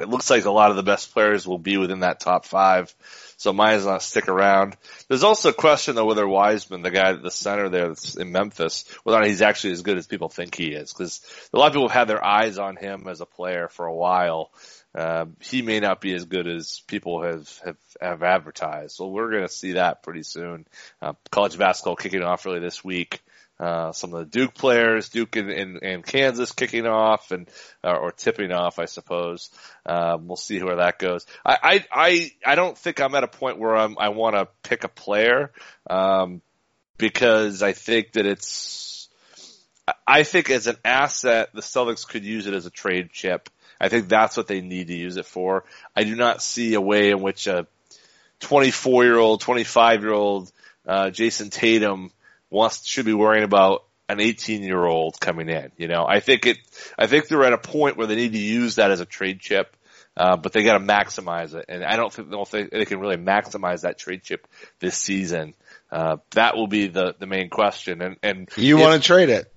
[0.00, 2.94] it looks like a lot of the best players will be within that top five.
[3.40, 4.76] So might as well stick around.
[5.08, 8.32] There's also a question though whether Wiseman, the guy at the center there that's in
[8.32, 10.92] Memphis, whether not he's actually as good as people think he is.
[10.92, 13.86] Cause a lot of people have had their eyes on him as a player for
[13.86, 14.50] a while.
[14.94, 18.96] Uh, he may not be as good as people have, have, have advertised.
[18.96, 20.66] So we're going to see that pretty soon.
[21.00, 23.22] Uh, college basketball kicking off really this week.
[23.60, 27.46] Uh, some of the Duke players, Duke and, and, and Kansas kicking off and,
[27.84, 29.50] uh, or tipping off, I suppose.
[29.84, 31.26] Um, we'll see where that goes.
[31.44, 34.48] I, I, I, I don't think I'm at a point where I'm, I want to
[34.62, 35.52] pick a player,
[35.90, 36.40] um,
[36.96, 39.10] because I think that it's,
[40.06, 43.50] I think as an asset, the Celtics could use it as a trade chip.
[43.78, 45.64] I think that's what they need to use it for.
[45.94, 47.66] I do not see a way in which a
[48.40, 50.50] 24 year old, 25 year old,
[50.86, 52.10] uh, Jayson Tatum
[52.50, 55.70] wants should be worrying about an 18 year old coming in.
[55.76, 56.58] You know, I think it.
[56.98, 59.40] I think they're at a point where they need to use that as a trade
[59.40, 59.76] chip,
[60.16, 61.66] uh, but they got to maximize it.
[61.68, 64.46] And I don't think, think they can really maximize that trade chip
[64.80, 65.54] this season.
[65.90, 68.02] Uh, that will be the the main question.
[68.02, 69.52] And and You want to trade it?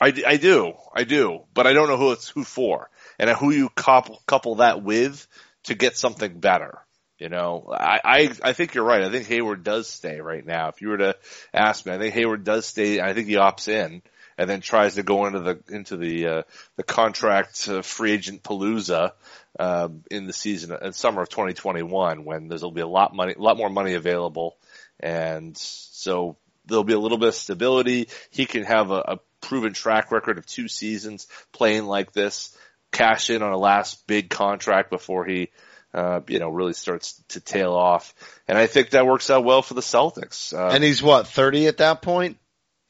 [0.00, 3.50] I, I do, I do, but I don't know who it's who for, and who
[3.50, 5.26] you couple couple that with
[5.64, 6.78] to get something better.
[7.18, 9.02] You know, I, I I think you're right.
[9.02, 10.68] I think Hayward does stay right now.
[10.68, 11.16] If you were to
[11.52, 13.00] ask me, I think Hayward does stay.
[13.00, 14.02] I think he opts in
[14.38, 16.42] and then tries to go into the into the uh,
[16.76, 19.12] the contract uh, free agent palooza
[19.58, 23.42] uh, in the season in summer of 2021 when there'll be a lot money, a
[23.42, 24.56] lot more money available,
[25.00, 28.08] and so there'll be a little bit of stability.
[28.30, 32.56] He can have a, a proven track record of two seasons playing like this,
[32.92, 35.48] cash in on a last big contract before he,
[35.94, 38.14] uh, you know, really starts to tail off.
[38.46, 40.52] And I think that works out well for the Celtics.
[40.52, 42.38] Uh, And he's what, 30 at that point?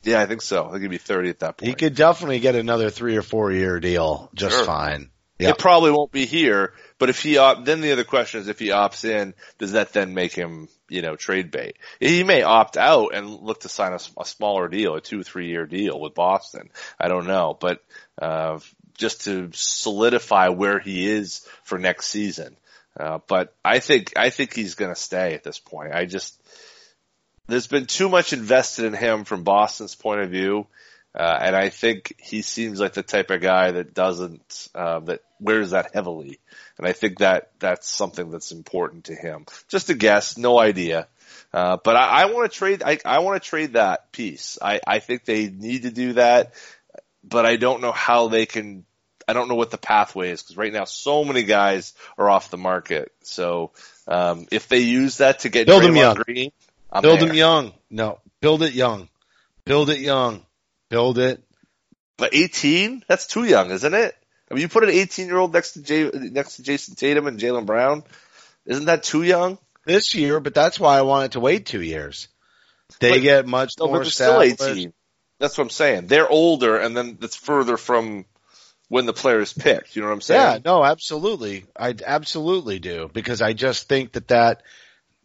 [0.02, 0.66] yeah, I think so.
[0.66, 1.68] I think he'd be 30 at that point.
[1.68, 4.64] He could definitely get another three or four year deal just Sure.
[4.64, 5.10] fine.
[5.38, 5.50] Yeah.
[5.50, 8.58] It probably won't be here, but if he opt, then the other question is if
[8.58, 11.76] he opts in, does that then make him, you know, trade bait?
[12.00, 15.64] He may opt out and look to sign a smaller deal, a two, three year
[15.64, 16.70] deal with Boston.
[16.98, 17.80] I don't know, but,
[18.20, 18.58] uh,
[18.96, 22.56] just to solidify where he is for next season.
[22.98, 25.94] Uh, but I think, I think he's going to stay at this point.
[25.94, 26.40] I just,
[27.46, 30.66] there's been too much invested in him from Boston's point of view.
[31.18, 35.20] Uh, and I think he seems like the type of guy that doesn't, uh, that
[35.40, 36.38] wears that heavily.
[36.76, 39.46] And I think that that's something that's important to him.
[39.68, 41.08] Just a guess, no idea.
[41.52, 44.58] Uh, but I, I want to trade, I, I want to trade that piece.
[44.60, 46.52] I, I think they need to do that,
[47.24, 48.84] but I don't know how they can,
[49.28, 52.50] I don't know what the pathway is because right now so many guys are off
[52.50, 53.12] the market.
[53.22, 53.72] So,
[54.06, 56.14] um, if they use that to get Build Draymond young.
[56.16, 56.52] Green,
[56.90, 57.28] I'm Build there.
[57.28, 57.72] him young.
[57.90, 59.08] No, build it young.
[59.66, 60.44] Build it young.
[60.88, 61.42] Build it.
[62.16, 63.04] But 18?
[63.06, 64.16] That's too young, isn't it?
[64.50, 67.26] I mean, you put an 18 year old next to Jay, next to Jayson Tatum
[67.26, 68.02] and Jaylen Brown.
[68.64, 69.58] Isn't that too young?
[69.84, 72.28] This year, but that's why I wanted to wait two years.
[73.00, 74.92] They But- get much No, more but they're still 18.
[75.38, 76.06] That's what I'm saying.
[76.06, 78.24] They're older and then it's further from
[78.88, 79.94] when the player is picked.
[79.96, 80.40] You know what I'm saying?
[80.40, 81.66] Yeah, no, absolutely.
[81.78, 84.62] I absolutely do because I just think that that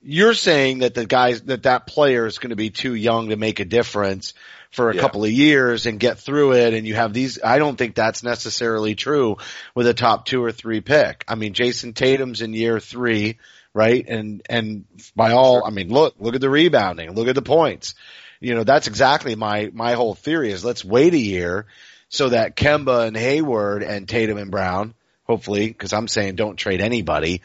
[0.01, 3.37] you're saying that the guys that that player is going to be too young to
[3.37, 4.33] make a difference
[4.71, 5.01] for a Yeah.
[5.01, 8.23] couple of years and get through it and you have these I don't think that's
[8.23, 9.37] necessarily true
[9.75, 11.23] with a top 2 or 3 pick.
[11.27, 13.37] I mean Jayson Tatum's in year 3,
[13.73, 14.05] right?
[14.07, 14.85] And and
[15.15, 17.95] by all I mean look, look at the rebounding, look at the points.
[18.41, 21.65] You know, that's exactly my my whole theory is let's wait a year
[22.13, 24.93] so that Kemba and Hayward and Tatum and Brown,
[25.23, 27.41] hopefully, because I'm saying don't trade anybody.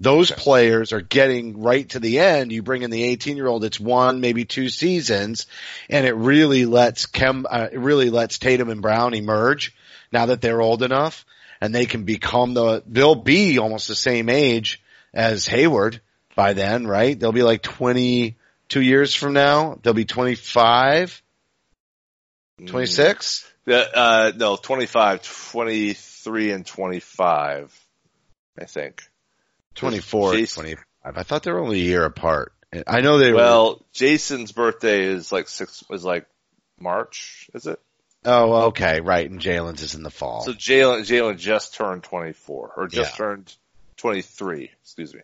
[0.00, 2.50] Those players are getting right to the end.
[2.50, 5.44] You bring in the 18 year old, it's one, maybe two seasons,
[5.90, 9.76] and it really lets Kem, uh, it really lets Tatum and Brown emerge
[10.10, 11.26] now that they're old enough
[11.60, 14.82] and they can become the, they'll be almost the same age
[15.12, 16.00] as Hayward
[16.34, 17.18] by then, right?
[17.18, 19.78] They'll be like 22 years from now.
[19.82, 21.22] They'll be 25,
[22.64, 23.44] 26.
[23.44, 27.86] Yeah, uh, no, 25, 23 and 25,
[28.58, 29.02] I think.
[29.74, 30.84] 24, Jayson- 25.
[31.04, 32.52] I thought they were only a year apart.
[32.86, 33.36] I know they were.
[33.36, 36.26] Well, Jayson's birthday is like six, is like
[36.78, 37.80] March, is it?
[38.24, 39.28] Oh, okay, right.
[39.30, 40.42] And Jaylen's is in the fall.
[40.42, 43.16] So Jaylen, Jaylen just turned 24 or just Yeah.
[43.16, 43.54] turned
[43.96, 45.20] 23, excuse me.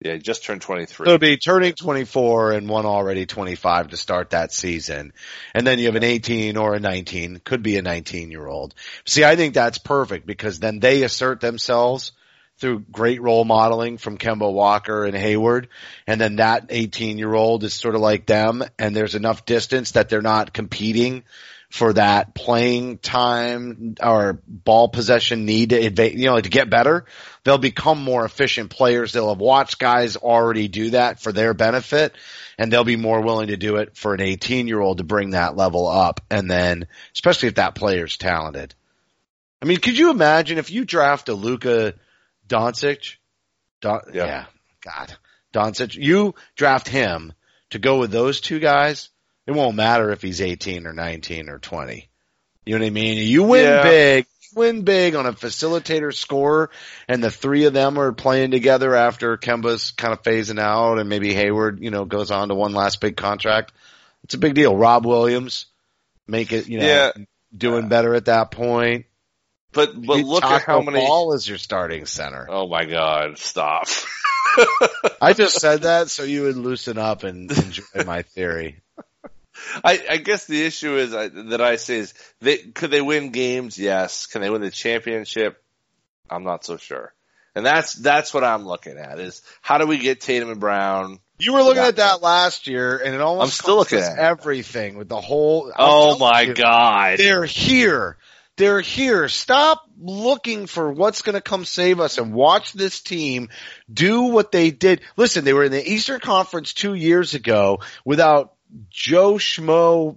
[0.00, 1.04] Yeah, he just turned 23.
[1.04, 5.12] So it'll be turning 24 and one already 25 to start that season.
[5.54, 8.74] And then you have an 18 or a 19, could be a 19 year old.
[9.04, 12.12] See, I think that's perfect because then they assert themselves
[12.60, 15.68] through great role modeling from Kemba Walker and Hayward.
[16.06, 19.92] And then that 18 year old is sort of like them and there's enough distance
[19.92, 21.24] that they're not competing
[21.70, 27.06] for that playing time or ball possession need to adva- you know to get better,
[27.44, 29.12] they'll become more efficient players.
[29.12, 32.14] They'll have watched guys already do that for their benefit,
[32.58, 35.30] and they'll be more willing to do it for an 18 year old to bring
[35.30, 36.20] that level up.
[36.28, 38.74] And then, especially if that player's talented.
[39.62, 41.94] I mean, could you imagine if you draft a Luka
[42.48, 43.16] Doncic?
[43.80, 44.26] Don, Yeah.
[44.26, 44.44] yeah,
[44.84, 45.16] God,
[45.54, 47.32] Doncic, you draft him
[47.70, 49.10] to go with those two guys.
[49.46, 52.08] It won't matter if he's 18 or 19 or 20.
[52.66, 53.18] You know what I mean?
[53.18, 53.82] You win Yeah.
[53.82, 56.70] big, you win big on a facilitator scorer,
[57.08, 61.08] and the three of them are playing together after Kemba's kind of phasing out, and
[61.08, 63.72] maybe Hayward, you know, goes on to one last big contract.
[64.24, 64.76] It's a big deal.
[64.76, 65.66] Rob Williams,
[66.28, 67.12] make it, you know, Yeah.
[67.56, 69.06] doing better at that point.
[69.72, 70.98] But but You look at how many.
[71.00, 72.46] Fall is your starting center.
[72.50, 73.38] Oh my God!
[73.38, 73.86] Stop.
[75.22, 78.80] I just said that so you would loosen up and enjoy my theory.
[79.84, 83.30] I, I guess the issue is I, that I say is they could they win
[83.30, 83.78] games?
[83.78, 84.26] Yes.
[84.26, 85.62] Can they win the championship?
[86.28, 87.12] I'm not so sure.
[87.54, 91.18] And that's that's what I'm looking at is how do we get Tatum and Brown?
[91.38, 94.96] You were looking at that last year, and it almost I'm still looking at everything
[94.96, 95.72] with the whole.
[95.76, 97.18] Oh my you, God!
[97.18, 98.18] They're here.
[98.56, 99.28] They're here.
[99.28, 103.48] Stop looking for what's going to come save us and watch this team
[103.90, 105.00] do what they did.
[105.16, 108.52] Listen, they were in the Eastern Conference two years ago without
[108.90, 110.16] Joe Schmo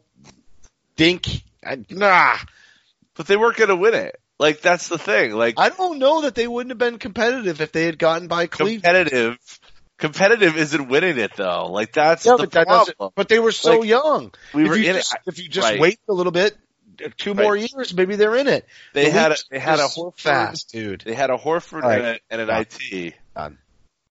[0.95, 1.25] Dink.
[1.89, 2.37] Nah,
[3.15, 4.19] But they weren't going to win it.
[4.39, 5.31] Like that's the thing.
[5.31, 8.47] Like I don't know that they wouldn't have been competitive if they had gotten by
[8.47, 8.83] Cleveland.
[8.83, 9.59] competitive.
[9.97, 11.67] Competitive isn't winning it though.
[11.71, 13.11] Like that's Yeah, the but that problem.
[13.15, 14.33] But they were so Like, young.
[14.53, 15.19] We if were you in just, it.
[15.27, 15.79] if you just Right.
[15.79, 16.57] wait a little bit,
[17.17, 18.65] two more years, maybe they're in it.
[18.93, 21.01] They The had a, they had a Horford, fast, dude.
[21.05, 21.99] They had a Horford Right.
[22.29, 22.65] and, a, and an.
[22.71, 23.13] IT.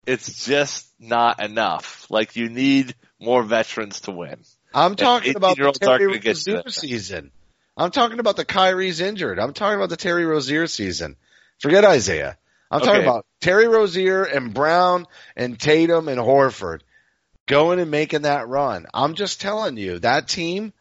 [0.06, 2.06] It's just not enough.
[2.10, 4.40] Like you need more veterans to win.
[4.74, 7.30] I'm talking about the 18-year-olds Terry gonna get to Rozier season.
[7.76, 9.38] I'm talking about the Kyrie's injured.
[9.38, 11.16] I'm talking about the Terry Rozier season.
[11.58, 12.36] Forget Isaiah.
[12.70, 15.06] I'm talking about Terry Rozier and Brown
[15.36, 16.80] and Tatum and Horford
[17.46, 18.86] going and making that run.
[18.94, 20.72] I'm just telling you that team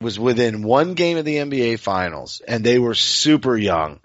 [0.00, 4.00] was within one game of the NBA finals and they were super young.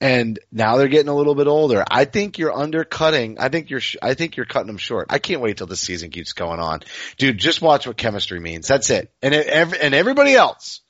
[0.00, 1.84] And now they're getting a little bit older.
[1.90, 3.38] I think you're undercutting.
[3.40, 3.80] I think you're.
[4.00, 5.08] I think you're cutting them short.
[5.10, 6.82] I can't wait till the season keeps going on,
[7.16, 7.36] dude.
[7.38, 8.68] Just watch what chemistry means.
[8.68, 9.12] That's it.
[9.22, 10.82] And it, and everybody else,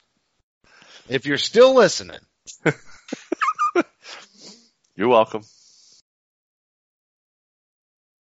[1.09, 2.21] if you're still listening,
[4.97, 5.43] You're welcome.